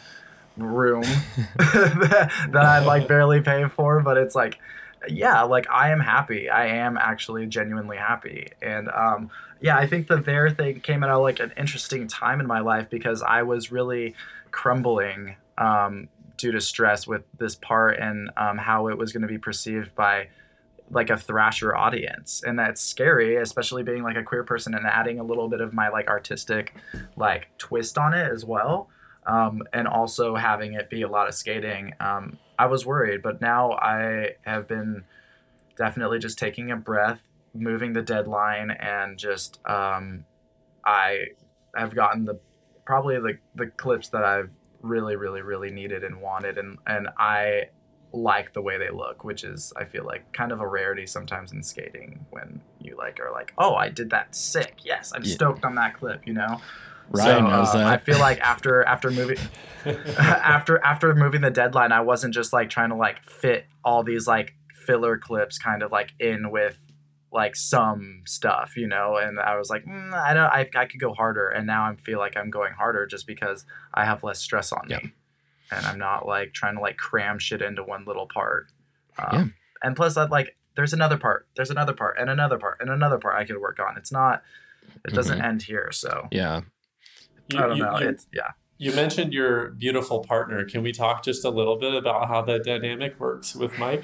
[0.58, 1.02] room
[1.58, 4.58] that, that i'm like barely pay for but it's like
[5.10, 6.50] yeah like i am happy.
[6.50, 8.50] I am actually genuinely happy.
[8.62, 9.30] And um
[9.62, 12.60] yeah i think the there thing came at a, like an interesting time in my
[12.60, 14.14] life because i was really
[14.52, 19.28] crumbling um due to stress with this part and um, how it was going to
[19.28, 20.28] be perceived by
[20.92, 22.44] like a thrasher audience.
[22.46, 25.74] And that's scary especially being like a queer person and adding a little bit of
[25.74, 26.76] my like artistic
[27.16, 28.90] like twist on it as well
[29.26, 33.42] um, and also having it be a lot of skating um, i was worried but
[33.42, 35.04] now i have been
[35.78, 37.22] definitely just taking a breath
[37.54, 40.26] moving the deadline and just um,
[40.86, 41.26] i
[41.76, 42.40] have gotten the
[42.86, 44.50] probably the, the clips that i've
[44.82, 47.64] really really really needed and wanted and and i
[48.14, 51.52] like the way they look, which is I feel like kind of a rarity sometimes
[51.52, 54.76] in skating when you like are like, oh, I did that sick.
[54.86, 55.34] Yes, I'm Yeah.
[55.34, 56.26] stoked on that clip.
[56.26, 56.62] You know.
[57.10, 57.88] Ryan knows uh, that.
[57.88, 59.38] I feel like after after moving
[60.18, 64.28] after after moving the deadline, I wasn't just like trying to like fit all these
[64.28, 66.78] like filler clips kind of like in with
[67.32, 71.02] like some stuff, you know, and I was like, mm, I don't, I, I could
[71.02, 74.40] go harder, and now I feel like I'm going harder just because I have less
[74.40, 75.00] stress on Yeah.
[75.04, 75.12] me,
[75.70, 78.68] and I'm not like trying to like cram shit into one little part.
[79.20, 79.46] Um, Yeah.
[79.84, 83.18] And plus, that like, there's another part, there's another part, and another part, and another
[83.18, 83.98] part I could work on.
[83.98, 84.42] It's not,
[85.04, 85.46] it doesn't Mm-hmm.
[85.46, 85.90] end here.
[85.92, 86.62] So Yeah.
[87.50, 88.00] You, I don't you- know.
[88.00, 88.52] you- it's yeah.
[88.78, 90.66] You mentioned your beautiful partner.
[90.66, 94.04] Can we talk just a little bit about how that dynamic works with Mike?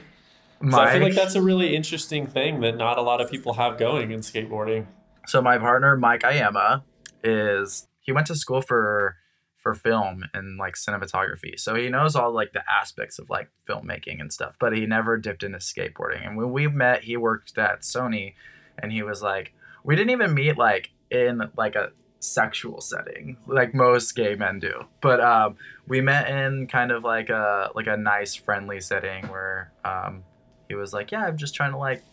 [0.62, 3.54] 'Cause I feel like that's a really interesting thing that not a lot of people
[3.56, 4.86] have going in skateboarding.
[5.28, 6.84] So my partner Mike Ayama
[7.24, 9.18] is he went to school for
[9.58, 11.60] for film and like cinematography.
[11.60, 15.18] So he knows all like the aspects of like filmmaking and stuff, but he never
[15.18, 16.26] dipped into skateboarding.
[16.26, 18.34] And when we met, he worked at Sony
[18.80, 21.92] and he was like we didn't even meet like in like a
[22.24, 24.86] sexual setting like most gay men do.
[25.02, 25.56] But um
[25.88, 30.24] we met in kind of like a like a nice friendly setting where um
[30.70, 32.04] he was like, "Yeah, I'm just trying to like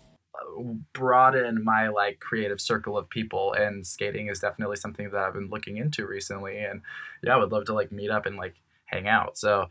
[0.93, 5.51] broaden my like creative circle of people and skating is definitely something that I've been
[5.51, 6.83] looking into recently and
[7.23, 8.55] yeah I would love to like meet up and like
[8.87, 9.67] hang out so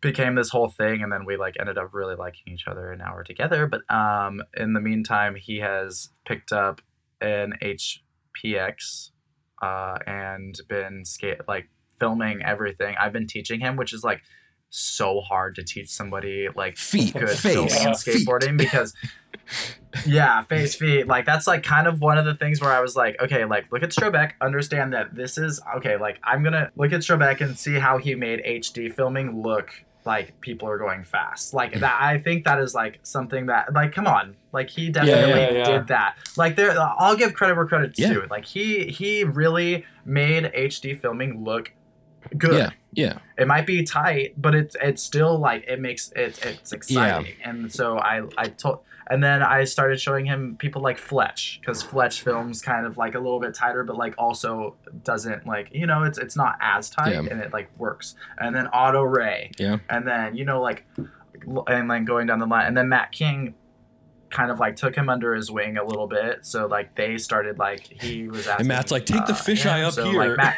[0.00, 3.00] became this whole thing and then we like ended up really liking each other and
[3.00, 6.80] now we're together but um in the meantime he has picked up
[7.20, 9.10] an HPX
[9.64, 11.66] uh and been skate like
[12.00, 12.92] filming everything.
[13.00, 14.20] I've been teaching him which is like
[14.76, 18.26] so hard to teach somebody like Feet, good face, filming and feet.
[18.26, 18.92] skateboarding because
[20.06, 21.06] yeah face feet.
[21.06, 23.64] Like that's like kind of one of the things where i was like okay like
[23.70, 27.56] look at strobeck understand that this is okay like i'm gonna look at strobeck and
[27.58, 29.68] see how he made hd filming look
[30.06, 33.92] like people are going fast like that i think that is like something that like
[33.92, 35.64] come on like he definitely yeah, yeah.
[35.64, 38.12] did that like there i'll give credit where credit's Yeah.
[38.12, 41.72] due like he he really made hd filming look
[42.38, 43.18] good Yeah, yeah.
[43.36, 47.34] it might be tight, but it's it's still like it makes it it's exciting.
[47.44, 51.82] And so I I told and then I started showing him people like Fletch because
[51.82, 55.86] Fletch films kind of like a little bit tighter, but like also doesn't like you
[55.86, 57.20] know it's it's not as tight Yeah.
[57.30, 58.14] and it like works.
[58.38, 59.78] And then Otto Ray, Yeah.
[59.88, 60.86] and then you know like
[61.66, 63.54] and then going down the line, and then Matt King
[64.30, 66.44] kind of like took him under his wing a little bit.
[66.46, 69.80] So like they started like he was asking, and Matt's like, "Take the uh, fisheye
[69.80, 70.34] him." up so, here.
[70.34, 70.56] Like, Matt,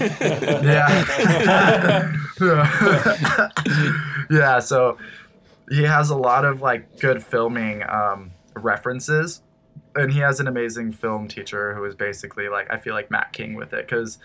[0.64, 2.12] yeah.
[4.30, 4.98] yeah, so
[5.70, 9.42] he has a lot of like good filming um, references.
[9.94, 13.32] And he has an amazing film teacher who is basically like I feel like Matt
[13.32, 14.18] King with it because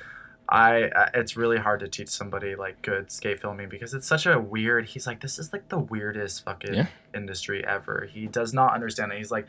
[0.49, 4.25] I uh, it's really hard to teach somebody like good skate filming because it's such
[4.25, 4.89] a weird.
[4.89, 6.87] He's like this is like the weirdest fucking Yeah.
[7.15, 8.09] industry ever.
[8.11, 9.17] He does not understand it.
[9.17, 9.47] He's like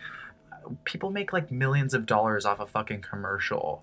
[0.85, 3.83] people make like millions of dollars off a fucking commercial.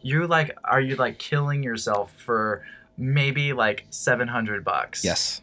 [0.00, 2.64] You like are you like killing yourself for
[2.96, 5.04] maybe like 700 bucks?
[5.04, 5.42] Yes.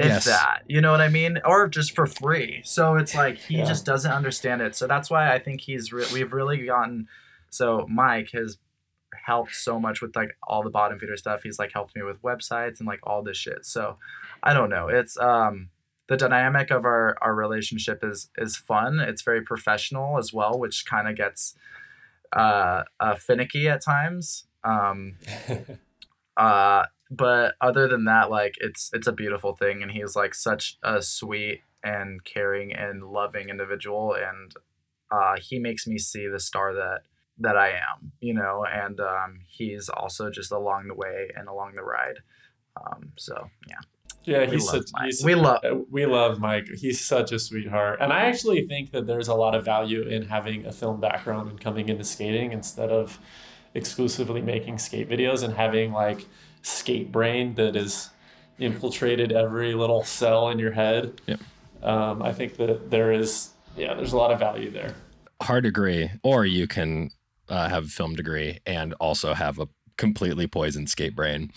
[0.00, 0.24] If Yes.
[0.24, 1.38] that you know what i mean?
[1.44, 2.62] Or just for free.
[2.64, 3.64] So it's like he Yeah.
[3.64, 4.74] just doesn't understand it.
[4.74, 7.06] So that's why i think he's re- we've really gotten
[7.50, 8.58] so mike has
[9.26, 11.42] helped so much with like all the bottom feeder stuff.
[11.42, 13.66] He's like helped me with websites and like all this shit.
[13.66, 13.96] So
[14.42, 14.88] i don't know.
[14.88, 15.70] It's um
[16.08, 18.98] the dynamic of our our relationship is is fun.
[19.00, 21.54] It's very professional as well which kind of gets
[22.32, 24.44] uh, uh finicky at times.
[24.64, 25.16] Um
[26.36, 30.78] uh but other than that like it's it's a beautiful thing and he's like such
[30.82, 34.54] a sweet and caring and loving individual and
[35.10, 37.00] uh he makes me see the star that
[37.38, 41.72] that I am you know and um he's also just along the way and along
[41.74, 42.18] the ride
[42.80, 43.80] um so yeah
[44.24, 44.84] Yeah, We he's such.
[45.04, 46.66] He's, We love- uh, we love Mike.
[46.76, 50.22] He's such a sweetheart, and I actually think that there's a lot of value in
[50.28, 53.18] having a film background and coming into skating instead of
[53.74, 56.26] exclusively making skate videos and having like
[56.62, 58.10] skate brain that is
[58.58, 61.20] infiltrated every little cell in your head.
[61.26, 61.40] Yep.
[61.82, 64.94] Um, I think that there is, yeah, there's a lot of value there.
[65.42, 67.10] Hard degree, or you can
[67.48, 71.50] uh, have a film degree and also have a completely poisoned skate brain,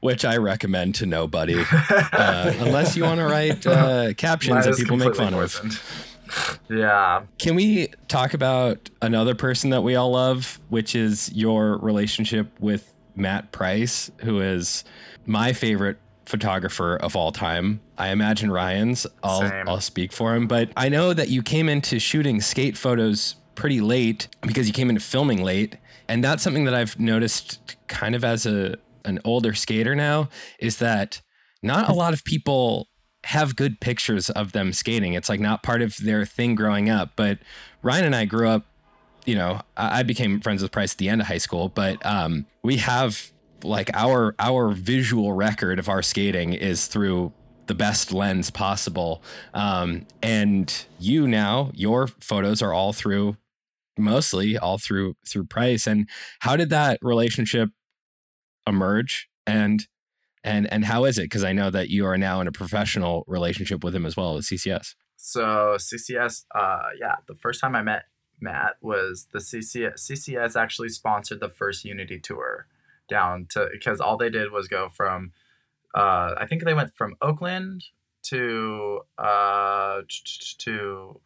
[0.00, 4.70] which I recommend to nobody, uh, unless you want to write uh, captions Mine that
[4.70, 6.60] is people make completely fun of.
[6.70, 12.48] yeah Can we talk about another person that we all love, which is your relationship
[12.58, 14.84] with Matt Price, who is
[15.26, 17.80] my favorite photographer of all time.
[17.98, 19.06] I imagine Ryan's.
[19.22, 19.68] I'll Same.
[19.68, 23.80] I'll speak for him, but I know that you came into shooting skate photos pretty
[23.80, 25.76] late because you came into filming late,
[26.08, 30.78] and that's something that I've noticed kind of as a an older skater now is
[30.78, 31.20] that
[31.62, 32.88] not a lot of people
[33.24, 35.14] have good pictures of them skating.
[35.14, 37.12] It's like not part of their thing growing up.
[37.16, 37.38] But
[37.82, 38.66] Ryan and I grew up,
[39.24, 42.04] you know, I I became friends with Price at the end of high school, but
[42.04, 47.32] um, we have like our our visual record of our skating is through
[47.66, 49.22] the best lens possible.
[49.54, 53.36] Um, and you now, your photos are all through
[53.96, 55.86] mostly all through through Price.
[55.86, 56.08] And
[56.40, 57.70] how did that relationship
[58.66, 59.28] emerge?
[59.46, 59.86] And
[60.42, 61.22] and and how is it?
[61.22, 64.36] Because I know that you are now in a professional relationship with him as well
[64.36, 64.94] as CCS.
[65.16, 68.02] So CCS, uh, yeah, the first time I met
[68.44, 69.98] Matt was the CCS.
[70.08, 72.66] CCS actually sponsored the first Unity tour,
[73.08, 75.32] down to because all they did was go from
[75.94, 77.84] uh, I think they went from Oakland
[78.24, 80.00] to uh,
[80.58, 81.20] to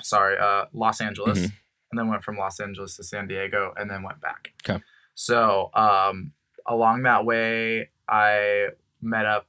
[0.00, 1.52] sorry uh, Los Angeles, Mhm.
[1.90, 4.52] and then went from Los Angeles to San Diego, and then went back.
[4.68, 4.82] Okay.
[5.14, 6.32] So um,
[6.66, 8.68] along that way, I
[9.00, 9.46] met up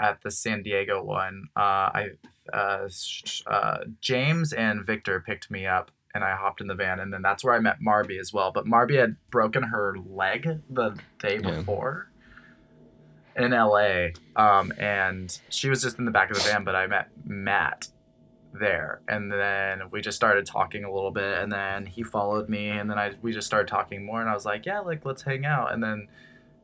[0.00, 1.48] at the San Diego one.
[1.56, 2.08] Uh, I
[2.52, 2.88] uh,
[3.46, 7.22] uh, James and Victor picked me up, and I hopped in the van, and then
[7.22, 8.50] that's where I met Marbie as well.
[8.52, 11.50] But Marbie had broken her leg the day Yeah.
[11.50, 12.08] before
[13.36, 16.64] in LA, um, and she was just in the back of the van.
[16.64, 17.88] But I met Matt
[18.52, 22.68] there, and then we just started talking a little bit, and then he followed me,
[22.70, 25.22] and then I we just started talking more, and I was like, yeah, like let's
[25.22, 26.08] hang out, and then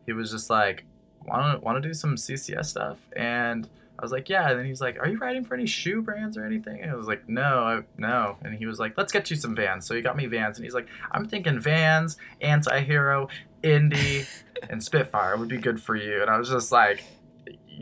[0.04, 0.84] he was just like,
[1.24, 3.68] want to want to do some CCS stuff, and
[3.98, 6.36] I was like, yeah, and then he's like, are you writing for any shoe brands
[6.36, 6.80] or anything?
[6.82, 9.54] And I was like, no, I, no, and he was like, let's get you some
[9.54, 9.86] Vans.
[9.86, 13.28] So he got me Vans, and he's like, I'm thinking Vans, Anti-Hero,
[13.62, 14.26] Indy,
[14.70, 17.04] and Spitfire would be good for you, and I was just like,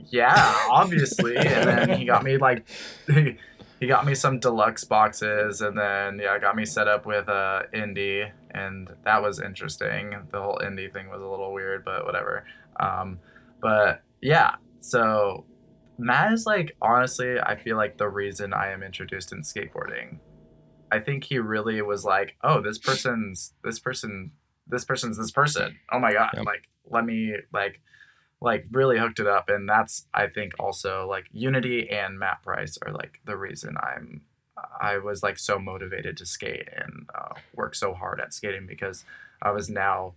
[0.09, 2.67] yeah, obviously, and then he got me like.
[3.81, 7.65] He got me some deluxe boxes, and then yeah, got me set up with uh,
[7.75, 10.17] Indy, and that was interesting.
[10.31, 12.47] The whole Indy thing was a little weird, but whatever.
[12.81, 13.19] Um,
[13.61, 15.45] but yeah, so
[15.99, 20.19] Matt is like honestly, I feel like the reason I am introduced in skateboarding.
[20.93, 24.33] I think he really was like, oh, this person's this person,
[24.67, 25.79] this person's this person.
[25.93, 26.47] Oh my god, Yep.
[26.47, 27.81] like let me like
[28.41, 32.77] like really hooked it up and that's i think also like unity and matt price
[32.85, 34.21] are like the reason i'm
[34.83, 39.05] i was like so motivated to skate and uh, work so hard at skating because
[39.41, 40.13] i was now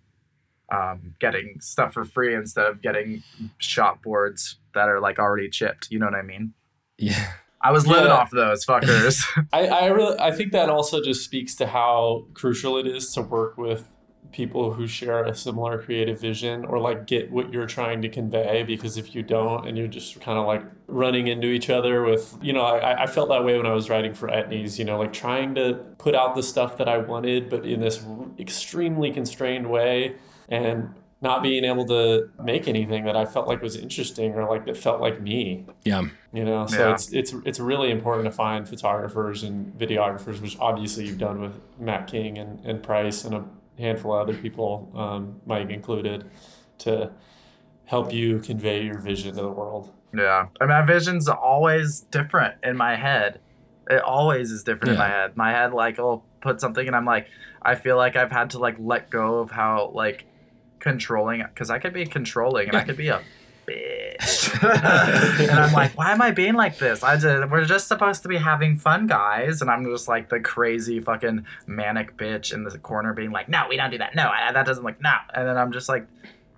[0.71, 3.23] um, getting stuff for free instead of getting
[3.57, 6.53] shop boards that are like already chipped you know what i mean
[6.97, 7.31] Yeah.
[7.61, 8.13] i was living Yeah.
[8.17, 9.17] off those fuckers
[9.53, 13.21] I, I really I think that also just speaks to how crucial it is to
[13.21, 13.87] work with
[14.33, 18.61] people who share a similar creative vision or like get what you're trying to convey
[18.61, 22.37] because if you don't and you're just kind of like running into each other with
[22.41, 24.99] you know I, I felt that way when I was writing for Etnies you know
[24.99, 28.03] like trying to put out the stuff that I wanted but in this
[28.37, 30.15] extremely constrained way
[30.49, 34.65] and not being able to make anything that I felt like was interesting or like
[34.67, 36.03] that felt like me Yeah.
[36.31, 36.93] you know so Yeah.
[36.93, 41.59] it's it's it's really important to find photographers and videographers which obviously you've done with
[41.79, 43.43] matt king and, and price and a
[43.79, 46.29] handful of other people um, mike included
[46.79, 47.09] to
[47.85, 50.47] help you convey your vision to the world Yeah.
[50.61, 53.39] I mean, my vision's always different in my head.
[53.89, 55.35] It always is different in my head.
[55.37, 57.27] My head, like, will put something, and I'm like,
[57.61, 60.25] I feel like I've had to, like, let go of how, like,
[60.79, 63.21] controlling, because I could be controlling and I could be a
[63.67, 64.63] bitch.
[65.41, 67.03] and I'm like, why am I being like this?
[67.03, 69.61] I just, we're just supposed to be having fun, guys.
[69.61, 73.65] And I'm just like the crazy fucking manic bitch in the corner being like, no,
[73.69, 74.15] we don't do that.
[74.15, 75.13] No, I- that doesn't like, no.
[75.33, 76.07] And then I'm just like,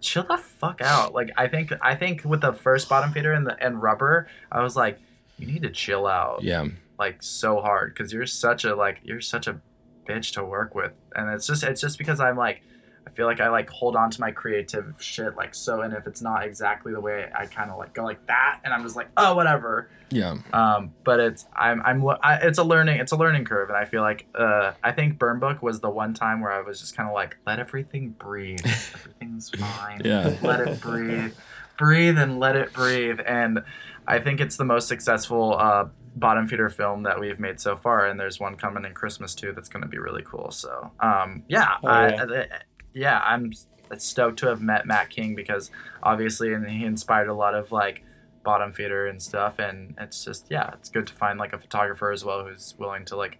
[0.02, 1.14] chill the fuck out.
[1.14, 4.62] Like I think I think with the first bottom feeder and the and rubber, I
[4.64, 4.98] was like,
[5.38, 6.68] you need to chill out Yeah.
[6.98, 9.60] like so hard because you're such a like you're such a
[10.08, 12.62] bitch to work with, and it's just it's just because I'm like.
[13.08, 16.08] I feel like I like hold on to my creative shit like so, and if
[16.08, 18.96] it's not exactly the way I kind of like go like that, and I'm just
[18.96, 19.90] like, oh, whatever.
[20.12, 20.38] Yeah.
[20.54, 23.86] Um, but it's I'm I'm I, it's a learning it's a learning curve, and I
[23.86, 26.96] feel like uh I think Burn Book was the one time where I was just
[26.96, 30.36] kind of like, let everything breathe, everything's fine Yeah.
[30.42, 31.34] let it breathe
[31.78, 33.64] breathe and let it breathe and
[34.06, 38.06] i think it's the most successful uh, bottom feeder film that we've made so far
[38.06, 41.42] and there's one coming in christmas too that's going to be really cool so um,
[41.48, 42.26] yeah, Oh, I, yeah.
[42.30, 42.60] I-
[42.94, 43.52] yeah i'm
[43.98, 45.72] stoked to have met matt king because
[46.04, 48.04] obviously and he inspired a lot of like
[48.44, 52.12] bottom feeder and stuff and it's just yeah it's good to find like a photographer
[52.12, 53.38] as well who's willing to like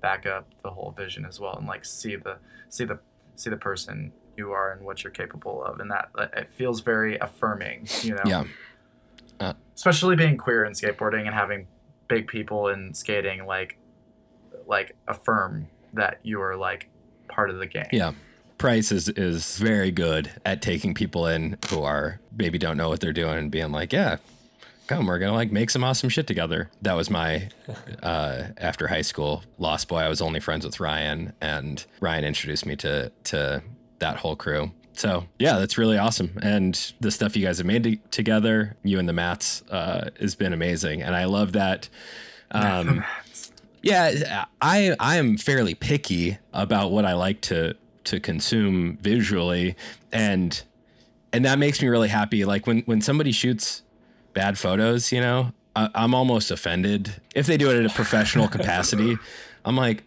[0.00, 2.36] back up the whole vision as well and like see the
[2.68, 2.98] see the
[3.36, 6.80] see the person you are and what you're capable of and that uh, it feels
[6.80, 8.44] very affirming you know Yeah.
[9.38, 11.66] Uh, especially being queer in skateboarding and having
[12.08, 13.78] big people in skating like
[14.66, 16.88] like affirm that you are like
[17.28, 18.12] part of the game Yeah.
[18.60, 23.00] Price is is very good at taking people in who are maybe don't know what
[23.00, 24.18] they're doing and being like, yeah,
[24.86, 26.68] come, we're gonna like make some awesome shit together.
[26.82, 27.48] That was my
[28.02, 30.00] uh, after high school Lost Boy.
[30.00, 33.62] I was only friends with Ryan, and Ryan introduced me to to
[33.98, 34.72] that whole crew.
[34.92, 36.38] So yeah, that's really awesome.
[36.42, 40.34] And the stuff you guys have made to- together, you and the Mats, uh, has
[40.34, 41.00] been amazing.
[41.00, 41.88] And I love that.
[42.52, 43.04] Um,
[43.80, 47.74] yeah, I I am fairly picky about what I like to
[48.04, 49.76] to consume visually,
[50.12, 50.62] and
[51.32, 52.44] and that makes me really happy.
[52.44, 53.82] Like when when somebody shoots
[54.32, 58.48] bad photos, you know, I, I'm almost offended if they do it at a professional
[58.56, 59.16] capacity.
[59.64, 60.04] I'm like,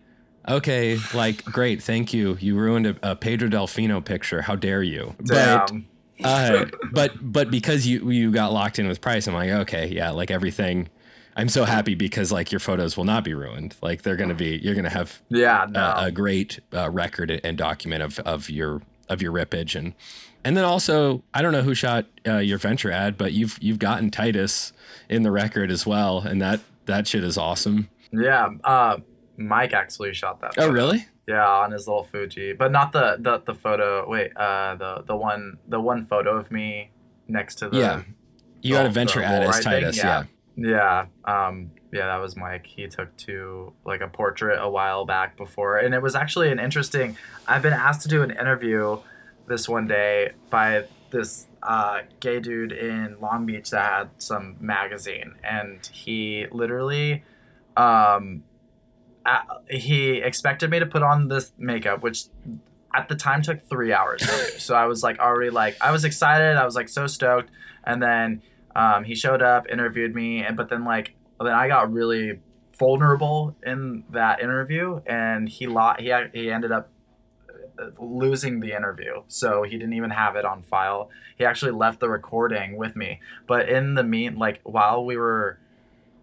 [0.47, 2.37] okay, like great, thank you.
[2.39, 4.41] You ruined a, a Pedro Delfino picture.
[4.41, 5.15] How dare you?
[5.23, 5.87] Damn.
[6.19, 9.87] But uh, but but because you you got locked in with price, I'm like, okay,
[9.87, 10.89] yeah, like everything.
[11.35, 13.75] I'm so happy because like your photos will not be ruined.
[13.81, 15.79] Like they're gonna be, you're gonna have Yeah, no.
[15.97, 19.93] a, a great uh, record and document of of your of your rippage and
[20.45, 23.79] and then also I don't know who shot uh, your venture ad, but you've you've
[23.79, 24.73] gotten Titus
[25.09, 27.89] in the record as well, and that that shit is awesome.
[28.11, 28.49] yeah.
[28.63, 28.97] Uh,
[29.37, 30.53] Mike actually shot that.
[30.57, 31.07] Oh really?
[31.25, 34.07] Yeah, on his little Fuji, but not the the, the photo.
[34.07, 36.91] Wait, uh, the the one the one photo of me
[37.27, 38.01] next to the Yeah.
[38.61, 40.03] You had a venture ad as Titus, yeah.
[40.03, 40.23] Yeah.
[41.25, 42.65] Um, yeah, that was Mike.
[42.65, 45.77] He took to like a portrait a while back before.
[45.77, 47.17] And it was actually an interesting
[47.47, 48.99] I've been asked to do an interview
[49.47, 55.35] this one day by this uh, gay dude in Long Beach that had some magazine
[55.43, 57.23] and he literally
[57.77, 58.43] um
[59.25, 59.39] uh,
[59.69, 62.25] he expected me to put on this makeup which
[62.93, 64.21] at the time took three hours
[64.61, 67.49] so i was like already like i was excited i was like so stoked
[67.83, 68.41] and then
[68.75, 72.39] um, he showed up interviewed me and but then like then i got really
[72.77, 76.89] vulnerable in that interview and he lo- he, he ended up
[77.79, 81.09] uh, losing the interview so he didn't even have it on file.
[81.37, 85.59] He actually left the recording with me but in the mean like while we were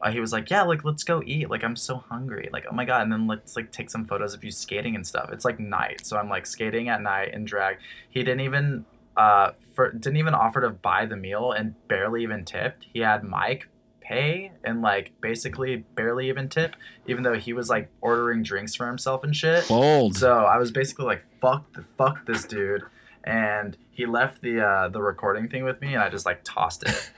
[0.02, 2.74] uh, he was like yeah like let's go eat like i'm so hungry like oh
[2.74, 5.30] my god and then let's like take some photos of you skating and stuff.
[5.32, 7.78] It's like night so i'm like skating at night in drag.
[8.08, 8.84] He didn't even
[9.16, 12.86] uh for didn't even offer to buy the meal and barely even tipped.
[12.92, 13.68] He had mike
[14.00, 16.74] pay and like basically barely even tip
[17.06, 19.66] even though he was like ordering drinks for himself and shit.
[19.68, 20.16] Bold.
[20.16, 22.82] so I was basically like, "Fuck, the, fuck this dude,"
[23.24, 26.84] and he left the uh, the recording thing with me, and I just like tossed
[26.84, 27.12] it,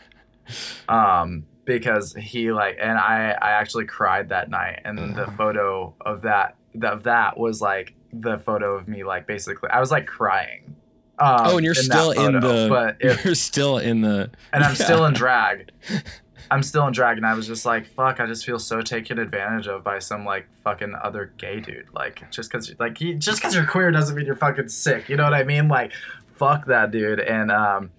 [0.88, 6.22] um, because he like, and I I actually cried that night, and the photo of
[6.22, 10.76] that of that was like the photo of me like basically I was like crying.
[11.18, 15.04] Um, oh, and you're in still in the you're still in the and I'm still
[15.04, 15.70] in drag.
[16.50, 19.18] I'm still in drag, and I was just like, "Fuck!" I just feel so taken
[19.18, 21.86] advantage of by some like fucking other gay dude.
[21.94, 25.08] Like, just because like he, just because you're queer doesn't mean you're fucking sick.
[25.08, 25.68] You know what I mean?
[25.68, 25.92] Like,
[26.36, 27.20] fuck that dude.
[27.20, 27.90] And um,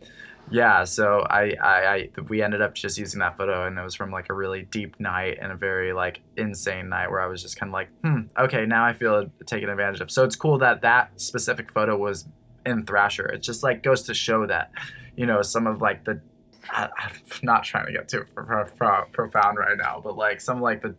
[0.52, 0.84] yeah.
[0.84, 4.12] So I, I, I, we ended up just using that photo, and it was from
[4.12, 7.60] like a really deep night and a very like insane night where I was just
[7.60, 10.12] kind of like, hmm, okay, now I feel taken advantage of.
[10.12, 12.28] So it's cool that that specific photo was
[12.66, 13.26] in Thrasher.
[13.28, 14.72] It just like goes to show that,
[15.16, 16.22] you know, some of like the
[16.70, 17.12] I, I'm
[17.44, 20.96] not trying to get too pro- pro- profound right now, but like some like the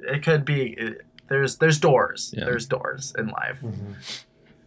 [0.00, 2.44] it could be it, there's there's doors Yeah.
[2.44, 3.62] there's doors in life.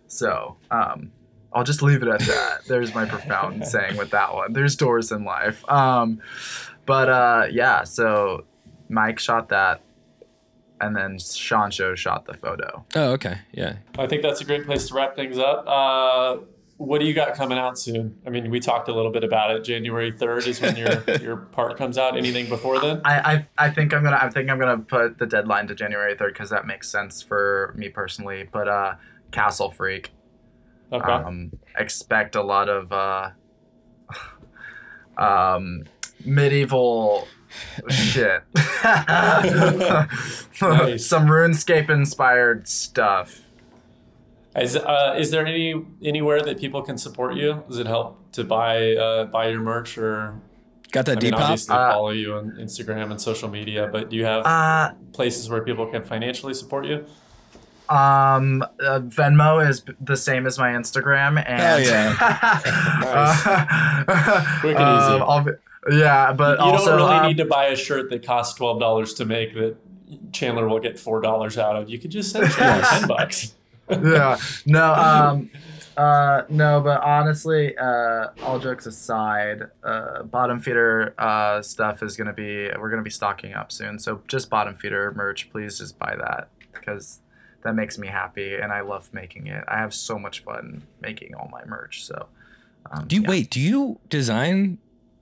[0.08, 1.12] So um,
[1.54, 2.66] I'll just leave it at that.
[2.68, 4.54] There's my profound saying with that one.
[4.54, 5.68] There's doors in life.
[5.70, 6.22] Um,
[6.86, 8.46] but uh, yeah, so
[8.90, 9.82] Mike shot that,
[10.82, 12.86] and then Sean Show shot the photo.
[12.96, 13.40] Oh, okay.
[13.52, 13.78] Yeah.
[13.98, 15.66] I think that's a great place to wrap things up.
[15.68, 16.38] Uh,
[16.78, 18.20] what do you got coming out soon?
[18.26, 19.64] I mean, we talked a little bit about it.
[19.64, 22.16] January third is when your your part comes out.
[22.16, 23.02] Anything before then?
[23.04, 26.16] I, I I think I'm gonna I think I'm gonna put the deadline to January
[26.16, 28.48] third because that makes sense for me personally.
[28.52, 28.96] But uh,
[29.32, 30.12] Castle Freak.
[30.94, 31.12] Okay.
[31.12, 33.32] Um, expect a lot of uh,
[35.18, 35.84] um,
[36.24, 37.28] medieval
[37.90, 38.44] shit.
[40.62, 41.06] Nice.
[41.06, 43.42] Some RuneScape inspired stuff.
[44.56, 47.64] Is uh, is there any anywhere that people can support you?
[47.68, 50.40] Does it help to buy uh, buy your merch or?
[50.92, 54.16] Got that I mean, obviously Uh, follow you on Instagram and social media, but do
[54.16, 57.06] you have Uh, places where people can financially support you?
[57.90, 62.16] Um, uh, Venmo is the same as my Instagram, and Hell yeah.
[63.06, 65.14] Uh, Quick and easy.
[65.14, 65.52] um, I'll be-
[65.90, 66.66] yeah, but also.
[66.66, 69.26] you also don't really um, need to buy a shirt that costs twelve dollars to
[69.26, 69.78] make that
[70.32, 71.90] Chandler will get four dollars out of.
[71.90, 73.56] You could just send Chandler ten bucks.
[73.90, 75.50] yeah, no, um,
[75.98, 82.34] uh, no, but honestly, uh, all jokes aside, uh, bottom feeder uh, stuff is gonna
[82.34, 83.98] be we're gonna be stocking up soon.
[83.98, 87.22] So just bottom feeder merch, please just buy that because
[87.64, 89.64] that makes me happy and I love making it.
[89.68, 92.06] I have so much fun making all my merch.
[92.06, 92.28] So.
[92.90, 93.30] Um, Do you yeah.
[93.30, 93.50] wait?
[93.50, 94.78] Do you design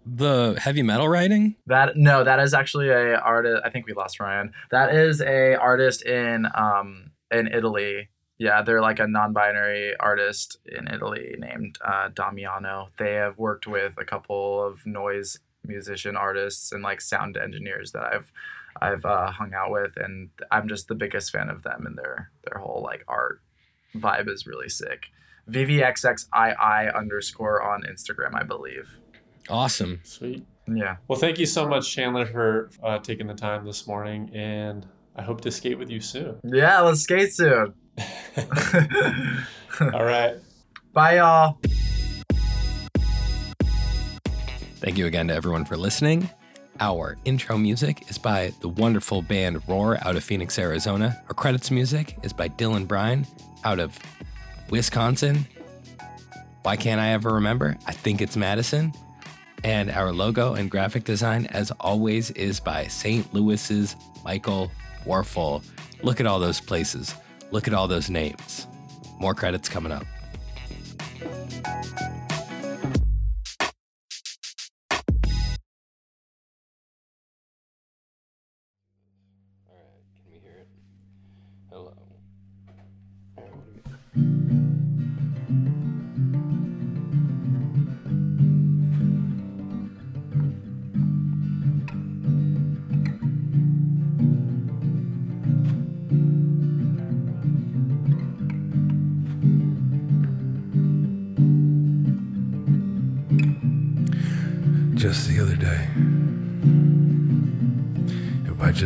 [0.05, 1.55] the heavy metal writing?
[1.67, 3.61] That no, that is actually a artist.
[3.65, 4.51] I think we lost Ryan.
[4.71, 8.09] That is a artist in um in Italy.
[8.37, 12.89] Yeah, they're like a non-binary artist in Italy named uh, Damiano.
[12.99, 18.03] They have worked with a couple of noise musician artists and like sound engineers that
[18.03, 18.31] I've
[18.81, 22.31] I've uh, hung out with, and I'm just the biggest fan of them and their
[22.43, 23.41] their whole like art
[23.95, 25.07] vibe is really sick.
[25.49, 28.99] VVXXII underscore on Instagram, I believe.
[29.49, 29.99] Awesome.
[30.03, 30.45] Sweet.
[30.67, 30.97] Yeah.
[31.07, 34.85] Well, thank you so much, Chandler, for uh, taking the time this morning, and
[35.15, 36.39] I hope to skate with you soon.
[36.43, 37.73] Yeah, let's skate soon.
[39.81, 40.35] All right.
[40.93, 41.59] Bye, y'all.
[44.77, 46.29] Thank you again to everyone for listening.
[46.79, 51.21] Our intro music is by the wonderful band Roar out of Phoenix, Arizona.
[51.27, 53.25] Our credits music is by Dylan Bryan
[53.63, 53.97] out of
[54.69, 55.47] Wisconsin.
[56.63, 57.77] Why can't I ever remember?
[57.87, 58.93] I think it's Madison.
[59.65, 63.33] And our logo and graphic design, as always, is by St.
[63.33, 64.69] Louis's Michael
[65.05, 65.65] Warfel.
[66.03, 67.15] Look at all those places.
[67.49, 68.67] Look at all those names.
[69.19, 70.05] More credits coming up.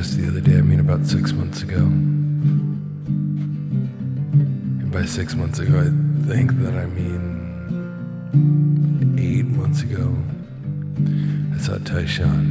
[0.02, 1.76] Just the other day, I mean about six months ago.
[4.80, 5.90] And by six months ago, I
[6.26, 7.28] think that I mean
[9.20, 10.16] eight months ago.
[11.54, 12.46] I saw Tyshawn.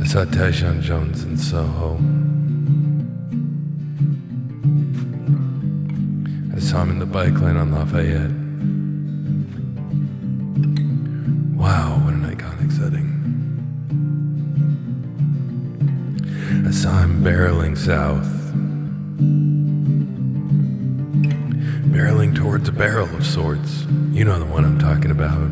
[0.00, 1.96] I saw Tyshawn Jones in Soho.
[6.56, 8.47] I saw him in the bike lane on Lafayette.
[17.88, 18.28] South.
[21.90, 23.86] Barreling towards a barrel of sorts.
[24.10, 25.50] You know the one I'm talking about.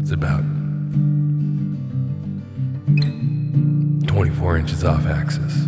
[0.00, 0.44] It's about
[4.06, 5.66] 24 inches off axis.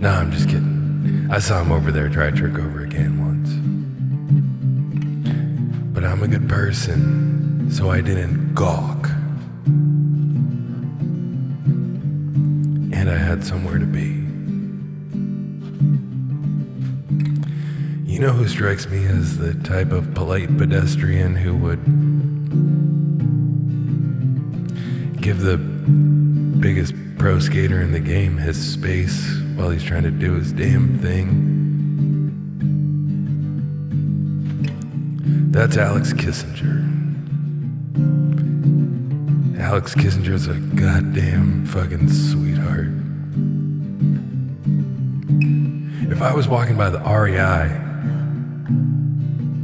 [0.00, 1.28] No, I'm just kidding.
[1.30, 3.50] I saw him over there try a trick over again once.
[5.92, 8.97] But I'm a good person, so I didn't gawk.
[13.38, 14.24] Had somewhere to be.
[18.10, 21.84] You know who strikes me as the type of polite pedestrian who would
[25.20, 30.34] give the biggest pro skater in the game his space while he's trying to do
[30.34, 31.44] his damn thing?
[35.52, 36.86] That's Alex Kissinger.
[39.60, 43.07] Alex Kissinger's a goddamn fucking sweetheart.
[46.10, 47.86] If I was walking by the REI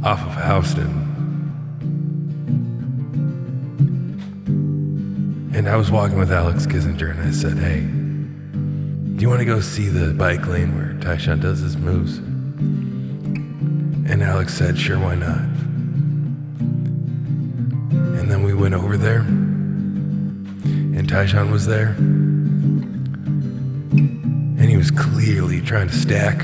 [0.03, 1.03] off of Houston
[5.55, 7.81] and I was walking with Alex Kissinger and I said, hey,
[9.15, 12.17] do you want to go see the bike lane where Tyshawn does his moves?
[12.17, 15.39] And Alex said, sure, why not?
[18.19, 21.95] And then we went over there, and Tyshawn was there.
[25.25, 26.43] Clearly trying to stack.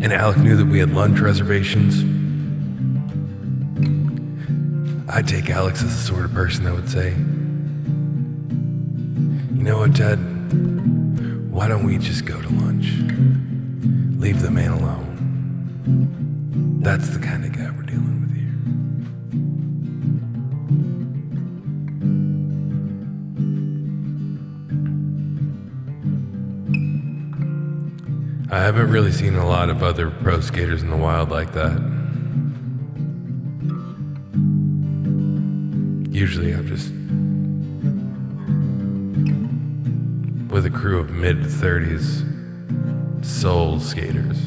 [0.00, 2.04] And Alec knew that we had lunch reservations.
[5.08, 7.10] I take Alex as the sort of person that would say,
[9.56, 10.20] You know what, Ted?
[11.50, 12.92] Why don't we just go to lunch?
[14.20, 16.78] Leave the man alone.
[16.80, 17.57] That's the kind of guy
[28.58, 31.78] I haven't really seen a lot of other pro skaters in the wild like that.
[36.10, 36.90] Usually I'm just
[40.52, 44.40] with a crew of mid 30s soul skaters.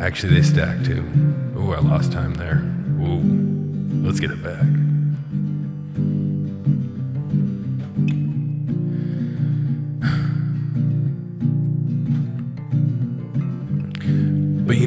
[0.00, 1.04] Actually, they stack too.
[1.56, 2.56] Ooh, I lost time there.
[3.06, 4.73] Ooh, let's get it back.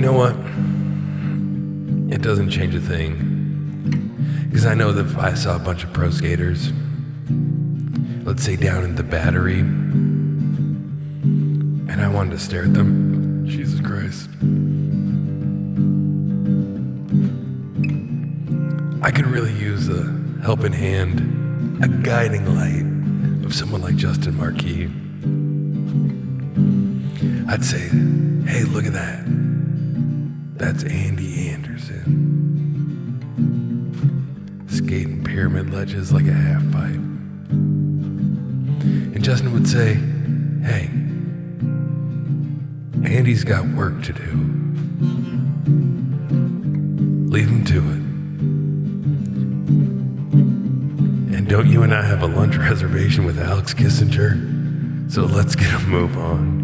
[0.08, 0.36] Know what?
[2.14, 4.48] It doesn't change a thing.
[4.50, 6.72] Because I know that if I saw a bunch of pro skaters,
[8.24, 9.60] let's say down in the battery,
[11.90, 14.30] and I wanted to stare at them, Jesus Christ.
[19.04, 20.04] I could really use a
[20.42, 24.86] helping hand, a guiding light of someone like Justin Marquis.
[27.50, 27.90] I'd say,
[28.50, 29.27] hey, look at that.
[30.58, 32.34] That's Andy Anderson.
[34.68, 36.96] Skating pyramid ledges like a half pipe.
[39.14, 39.94] And Justin would say,
[40.64, 40.90] hey,
[43.08, 44.32] Andy's got work to do.
[47.30, 48.02] Leave him to it.
[51.38, 55.12] And don't you and I have a lunch reservation with Alex Kissinger?
[55.12, 56.57] So let's get a move on.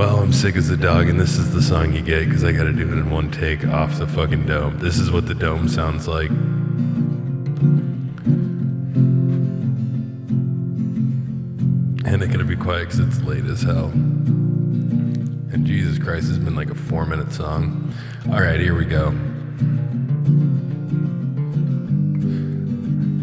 [0.00, 2.52] Well, I'm sick as a dog, and this is the song you get because I
[2.52, 4.78] gotta do it in one take off the fucking dome.
[4.78, 6.30] This is what the dome sounds like.
[12.06, 13.88] And I gotta be quiet because it's late as hell.
[15.52, 17.92] And Jesus Christ, it's been like a four minute song.
[18.32, 19.08] All right, here we go.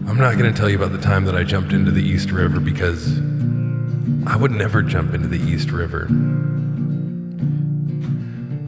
[0.05, 2.59] I'm not gonna tell you about the time that I jumped into the East River
[2.59, 3.17] because
[4.27, 6.07] I would never jump into the East River.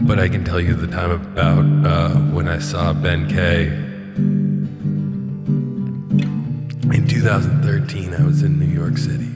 [0.09, 3.67] But I can tell you the time about uh, when I saw Ben Kay.
[6.97, 9.29] In 2013, I was in New York City.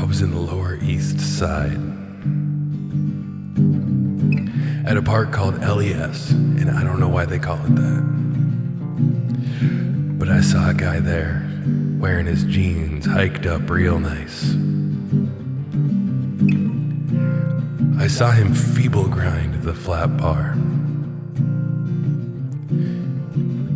[0.00, 1.78] I was in the Lower East Side
[4.88, 8.04] at a park called LES, and I don't know why they call it that.
[10.18, 11.46] But I saw a guy there
[12.00, 14.56] wearing his jeans, hiked up real nice.
[18.08, 20.52] I saw him feeble grind the flat bar.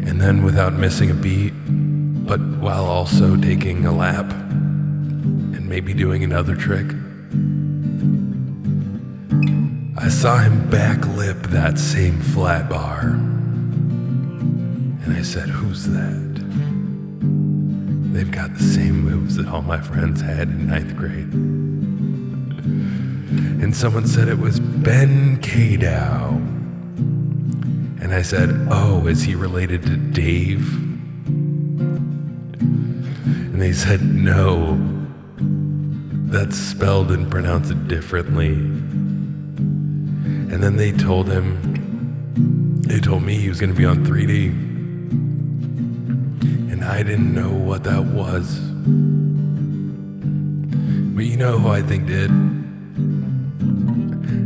[0.09, 1.53] And then, without missing a beat,
[2.27, 6.87] but while also taking a lap and maybe doing another trick,
[9.99, 13.09] I saw him backlip that same flat bar.
[15.03, 16.33] And I said, Who's that?
[18.15, 21.52] They've got the same moves that all my friends had in ninth grade.
[23.63, 26.35] And someone said it was Ben Kadow.
[28.03, 30.75] And I said, Oh, is he related to Dave?
[32.59, 34.77] And they said, No.
[36.27, 38.49] That's spelled and pronounced differently.
[38.49, 44.49] And then they told him, they told me he was going to be on 3D.
[46.73, 48.59] And I didn't know what that was.
[51.15, 52.62] But you know who I think did?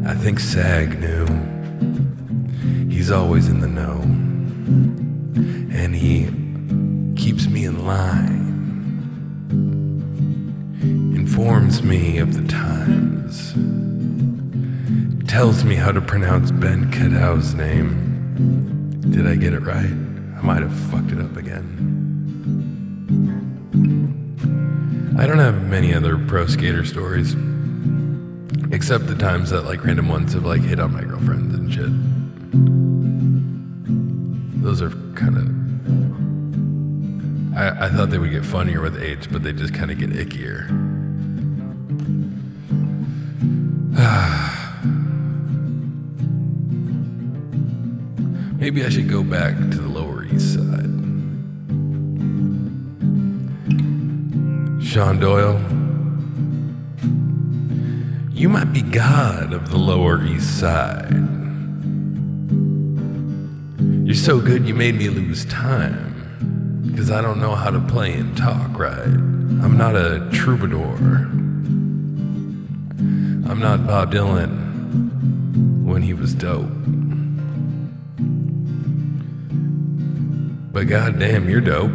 [0.07, 1.27] I think Sag knew.
[2.89, 4.03] He's always in the know.
[5.77, 6.27] And he
[7.21, 8.47] keeps me in line,
[11.17, 13.53] informs me of the times,
[15.29, 19.01] tells me how to pronounce Ben Kadow's name.
[19.11, 19.91] Did I get it right?
[19.91, 21.83] I might have fucked it up again.
[25.19, 27.35] I don't have many other pro skater stories.
[28.73, 31.93] Except the times that like random ones have like hit on my girlfriends and shit.
[34.63, 35.47] Those are kind of.
[37.57, 40.11] I, I thought they would get funnier with age, but they just kind of get
[40.11, 40.69] ickier.
[48.59, 50.91] Maybe I should go back to the Lower East Side.
[54.83, 55.59] Sean Doyle,
[58.37, 61.11] you might be God of the Lower East Side.
[64.05, 66.83] You're so good you made me lose time.
[66.87, 69.07] Because I don't know how to play and talk right.
[69.07, 70.97] I'm not a troubadour.
[73.49, 76.69] I'm not Bob Dylan when he was dope.
[80.75, 81.91] But goddamn, you're dope.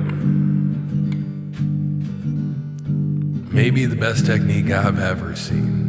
[3.53, 5.80] Maybe the best technique I've ever seen.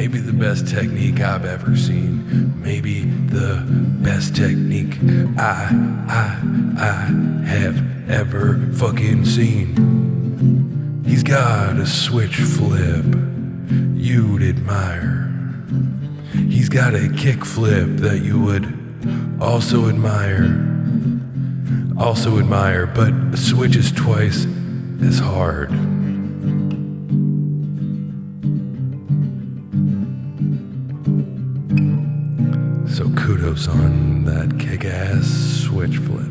[0.00, 2.58] Maybe the best technique I've ever seen.
[2.62, 3.62] Maybe the
[4.00, 4.96] best technique
[5.36, 5.68] I,
[6.08, 6.40] I,
[6.78, 11.02] I have ever fucking seen.
[11.04, 13.04] He's got a switch flip
[13.94, 15.30] you'd admire.
[16.32, 18.72] He's got a kick flip that you would
[19.38, 20.44] also admire.
[21.98, 24.46] Also admire, but switches twice
[25.02, 25.70] as hard.
[33.70, 35.26] On that kick ass
[35.64, 36.26] switch flip.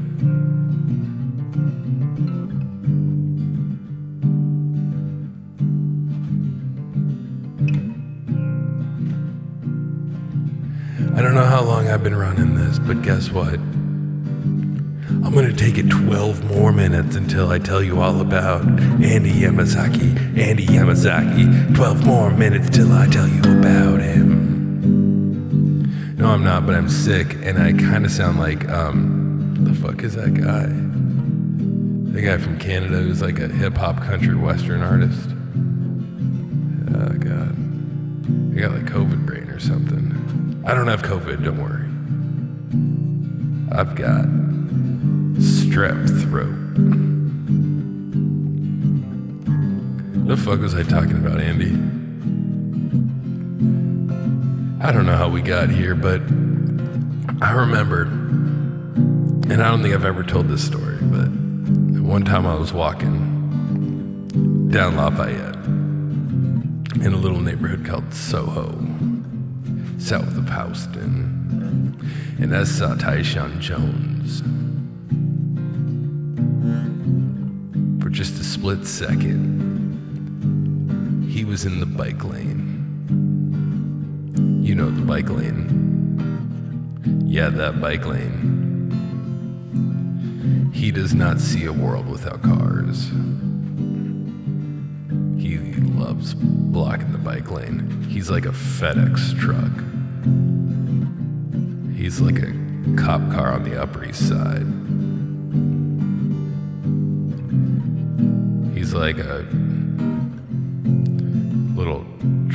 [11.17, 13.55] I don't know how long I've been running this, but guess what?
[15.29, 18.65] I'm gonna take it 12 more minutes until I tell you all about
[19.01, 20.37] Andy Yamazaki.
[20.37, 21.75] Andy Yamazaki.
[21.75, 24.48] 12 more minutes till I tell you about him.
[26.19, 30.03] No, I'm not, but I'm sick, and I kind of sound like um, the fuck
[30.03, 30.67] is that guy?
[32.13, 35.29] The guy from Canada who's like a hip hop country western artist.
[36.93, 37.55] Oh god,
[38.53, 40.61] I got like COVID brain or something.
[40.67, 41.41] I don't have COVID.
[41.41, 41.87] Don't worry.
[43.71, 44.25] I've got
[45.39, 46.53] strep throat.
[50.27, 51.98] The fuck was I talking about, Andy?
[54.81, 56.21] I don't know how we got here, but
[57.41, 61.27] I remember, and I don't think I've ever told this story, but
[62.01, 65.57] one time I was walking down Lafayette
[67.05, 68.69] in a little neighborhood called Soho,
[69.97, 71.99] south of Houston,
[72.39, 74.41] and I saw uh, Tyshawn Jones.
[78.01, 79.57] For just a split second,
[81.29, 82.78] he was in the bike lane.
[84.69, 85.65] You know the bike lane.
[87.25, 88.91] Yeah, that bike lane.
[90.71, 93.09] He does not see a world without cars.
[95.41, 95.57] He
[95.97, 98.05] loves blocking the bike lane.
[98.09, 99.71] He's like a FedEx truck.
[101.97, 102.53] He's like a
[102.95, 104.67] cop car on the Upper East Side.
[108.77, 109.47] He's like a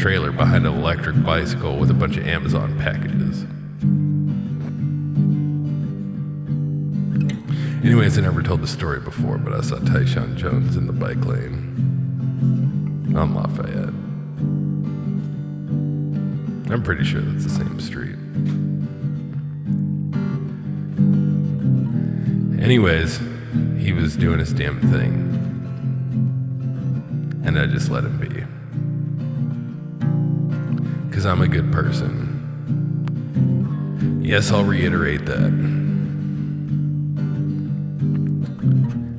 [0.04, 3.44] trailer behind an electric bicycle with a bunch of Amazon packages.
[7.82, 11.24] Anyways, I never told the story before, but I saw Tyshawn Jones in the bike
[11.24, 13.94] lane on Lafayette.
[16.70, 18.18] I'm pretty sure that's the same street.
[22.62, 23.20] Anyways,
[23.78, 25.30] he was doing his damn thing.
[27.46, 28.43] And I just let him be.
[31.24, 32.32] I'm a good person.
[34.22, 35.52] Yes, I'll reiterate that.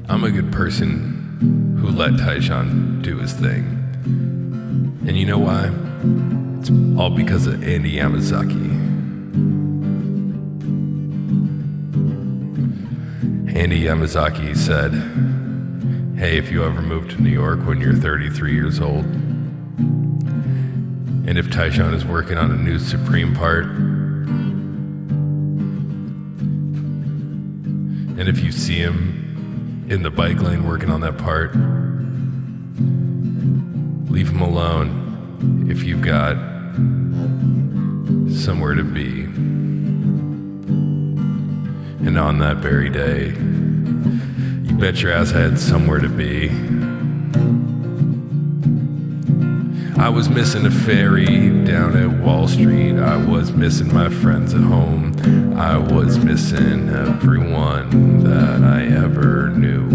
[0.07, 3.63] I'm a good person who let Tyshawn do his thing.
[5.07, 5.71] And you know why?
[6.59, 6.69] It's
[6.99, 8.83] all because of Andy Yamazaki.
[13.55, 14.93] Andy Yamazaki said,
[16.19, 19.05] Hey, if you ever move to New York when you're 33 years old,
[21.27, 23.65] and if Tyshawn is working on a new Supreme part,
[28.17, 31.55] and if you see him in the bike lane working on that part,
[34.11, 36.35] leave him alone if you've got
[38.31, 39.23] somewhere to be.
[42.05, 43.29] And on that very day,
[44.67, 46.49] you bet your ass I had somewhere to be.
[49.97, 51.25] I was missing a ferry
[51.63, 52.97] down at Wall Street.
[52.97, 55.57] I was missing my friends at home.
[55.57, 59.85] I was missing everyone that I ever knew.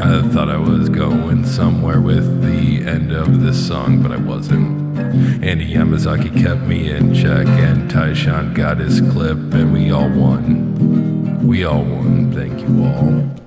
[0.00, 4.98] I thought I was going somewhere with the end of this song, but I wasn't.
[5.44, 11.46] Andy Yamazaki kept me in check, and Tyshawn got his clip, and we all won.
[11.46, 12.32] We all won.
[12.32, 13.41] Thank you all.